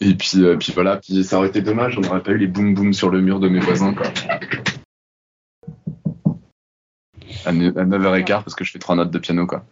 [0.00, 2.46] et puis, euh, puis voilà, puis ça aurait été dommage, on n'aurait pas eu les
[2.46, 4.06] boum boum sur le mur de mes voisins, quoi.
[7.44, 9.66] À 9h15 parce que je fais trois notes de piano, quoi.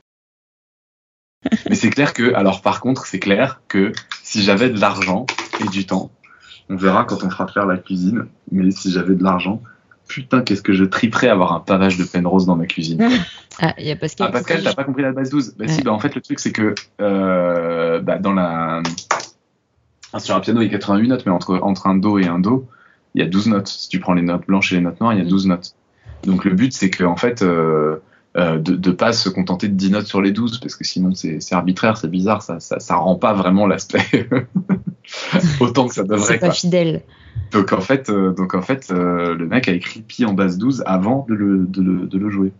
[1.71, 5.25] Mais c'est clair que, alors par contre, c'est clair que si j'avais de l'argent
[5.61, 6.11] et du temps,
[6.71, 8.27] on verra quand on fera faire la cuisine.
[8.51, 9.63] Mais si j'avais de l'argent,
[10.09, 13.09] putain, qu'est-ce que je triperais avoir un pavage de rose dans ma cuisine.
[13.61, 14.29] ah, il y a Pascal.
[14.29, 16.41] Ah, Pascal, t'as pas compris la base 12 Bah si, bah en fait, le truc,
[16.41, 18.83] c'est que euh, bah, dans la...
[20.19, 22.39] sur un piano, il y a 88 notes, mais entre, entre un Do et un
[22.39, 22.69] Do,
[23.15, 23.69] il y a 12 notes.
[23.69, 25.75] Si tu prends les notes blanches et les notes noires, il y a 12 notes.
[26.25, 27.97] Donc le but, c'est que en fait, euh,
[28.37, 31.15] euh, de ne pas se contenter de 10 notes sur les 12, parce que sinon
[31.15, 34.29] c'est arbitraire, c'est bizarre, ça, ça, ça, rend pas vraiment l'aspect
[35.61, 36.35] autant que ça devrait.
[36.35, 37.03] C'est pas fidèle.
[37.51, 40.59] Donc en fait, euh, donc en fait euh, le mec a écrit pi en base
[40.59, 42.53] 12 avant de le, de le, de le jouer.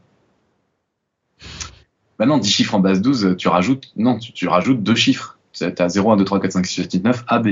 [2.19, 5.39] Maintenant, 10 chiffres en base 12, tu rajoutes, non, tu, tu rajoutes deux chiffres.
[5.53, 7.49] Tu as 0, 1, 2, 3, 4, 5, 6, 7, 8, 9, AB.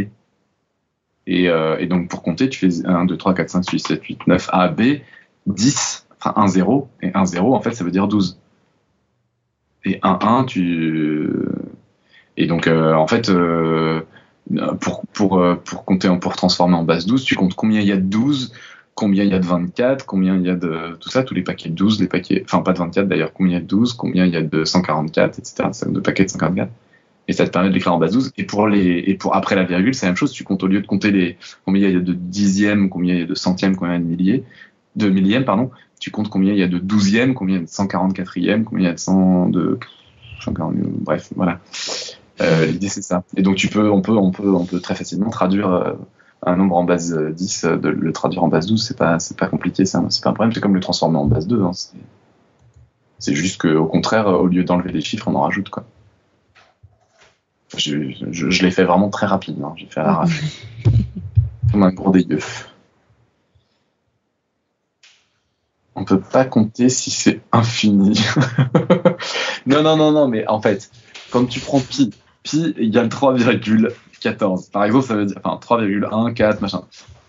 [1.26, 4.04] Et, euh, et donc pour compter, tu fais 1, 2, 3, 4, 5, 6, 7,
[4.04, 4.80] 8, 9, AB,
[5.46, 8.38] 10 enfin 1, 0, et 1, 0, en fait, ça veut dire 12.
[9.84, 11.28] Et 1, 1, tu.
[12.36, 14.02] Et donc, euh, en fait, euh,
[14.80, 17.92] pour, pour, euh, pour compter, pour transformer en base 12, tu comptes combien il y
[17.92, 18.52] a de 12,
[18.94, 21.42] combien il y a de 24, combien il y a de tout ça, tous les
[21.42, 23.66] paquets de 12, les paquets, enfin pas de 24 d'ailleurs, combien il y a de
[23.66, 25.68] 12, combien il y a de 144, etc.
[25.88, 26.70] De paquets de 144.
[27.28, 28.32] Et ça te permet de l'écrire en base 12.
[28.36, 30.32] Et pour les, et pour après la virgule, c'est la même chose.
[30.32, 33.20] Tu comptes au lieu de compter les, combien il y a de dixièmes, combien il
[33.20, 34.44] y a de centièmes, combien il y a de milliers,
[34.96, 35.70] de millièmes, pardon.
[36.00, 38.86] Tu comptes combien il y a de douzièmes, combien il y a de 144e, combien
[38.86, 39.78] il y a de 100, de,
[40.40, 41.60] 140, bref, voilà.
[42.40, 43.24] Euh, L'idée c'est ça.
[43.36, 45.92] Et donc tu peux, on peut, on peut, on peut très facilement traduire euh,
[46.44, 49.36] un nombre en base 10, euh, de le traduire en base 12, c'est pas, c'est
[49.36, 50.52] pas compliqué, ça, c'est pas un problème.
[50.52, 51.62] C'est comme le transformer en base 2.
[51.62, 51.72] Hein,
[53.18, 55.84] c'est juste qu'au contraire, au lieu d'enlever des chiffres, on en rajoute quoi.
[57.76, 59.62] Je, je, je l'ai fait vraiment très rapide.
[59.62, 59.72] Hein.
[59.76, 60.50] J'ai fait à la rapide.
[61.70, 62.40] Comme un gros dégueu.
[65.94, 68.18] On peut pas compter si c'est infini.
[69.66, 70.90] non, non, non, non, mais en fait,
[71.30, 72.10] quand tu prends pi,
[72.42, 74.70] pi égale 3,14.
[74.70, 76.82] Par exemple, ça veut dire, enfin, 3,14, machin.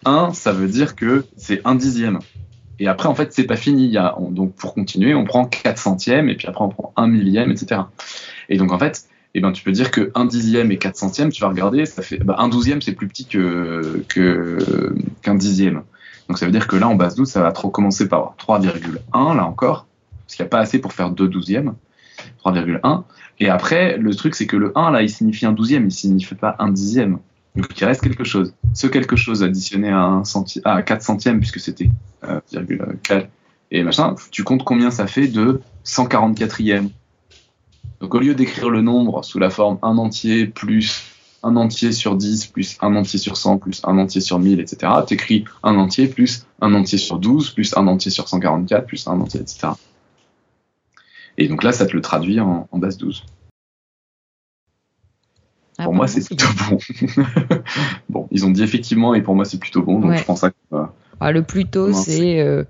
[0.05, 2.19] 1, ça veut dire que c'est un dixième.
[2.79, 3.95] Et après, en fait, c'est pas fini.
[4.31, 7.81] Donc, pour continuer, on prend 4 centièmes, et puis après, on prend 1 millième, etc.
[8.49, 9.05] Et donc, en fait,
[9.35, 12.01] eh ben, tu peux dire que 1 dixième et 4 centièmes, tu vas regarder, ça
[12.01, 15.83] fait, bah, 1 douzième, c'est plus petit que, que, qu'un dixième.
[16.27, 19.35] Donc, ça veut dire que là, en base 12, ça va trop commencer par 3,1,
[19.35, 19.87] là encore,
[20.25, 21.75] parce qu'il n'y a pas assez pour faire 2 douzièmes.
[22.45, 23.03] 3,1.
[23.39, 26.35] Et après, le truc, c'est que le 1, là, il signifie un douzième, il signifie
[26.35, 27.19] pas un dixième.
[27.55, 28.53] Donc, il reste quelque chose.
[28.73, 31.89] Ce quelque chose additionné à, un centi à 4 centièmes, puisque c'était
[32.23, 33.27] euh, virgule 4
[33.73, 36.89] et machin, tu comptes combien ça fait de 144e.
[37.99, 41.03] Donc, au lieu d'écrire le nombre sous la forme 1 entier plus
[41.41, 44.91] 1 entier sur 10 plus 1 entier sur 100 plus 1 entier sur 1000, etc.,
[45.07, 49.19] t'écris 1 entier plus 1 entier sur 12 plus 1 entier sur 144 plus 1
[49.19, 49.69] entier, etc.
[51.37, 53.25] Et donc là, ça te le traduit en, en base 12.
[55.79, 56.77] Ah, pour moi, c'est plutôt bon.
[58.09, 60.17] bon, ils ont dit effectivement, et pour moi, c'est plutôt bon, donc Ouais.
[60.19, 60.51] je pense ça.
[60.73, 60.85] euh,
[61.19, 62.39] Ah, le plus tôt, Comment c'est.
[62.41, 62.63] euh,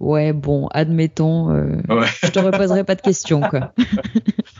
[0.00, 1.50] ouais, bon, admettons.
[1.50, 2.06] euh, Ouais.
[2.22, 3.72] Je te reposerai pas de questions, quoi.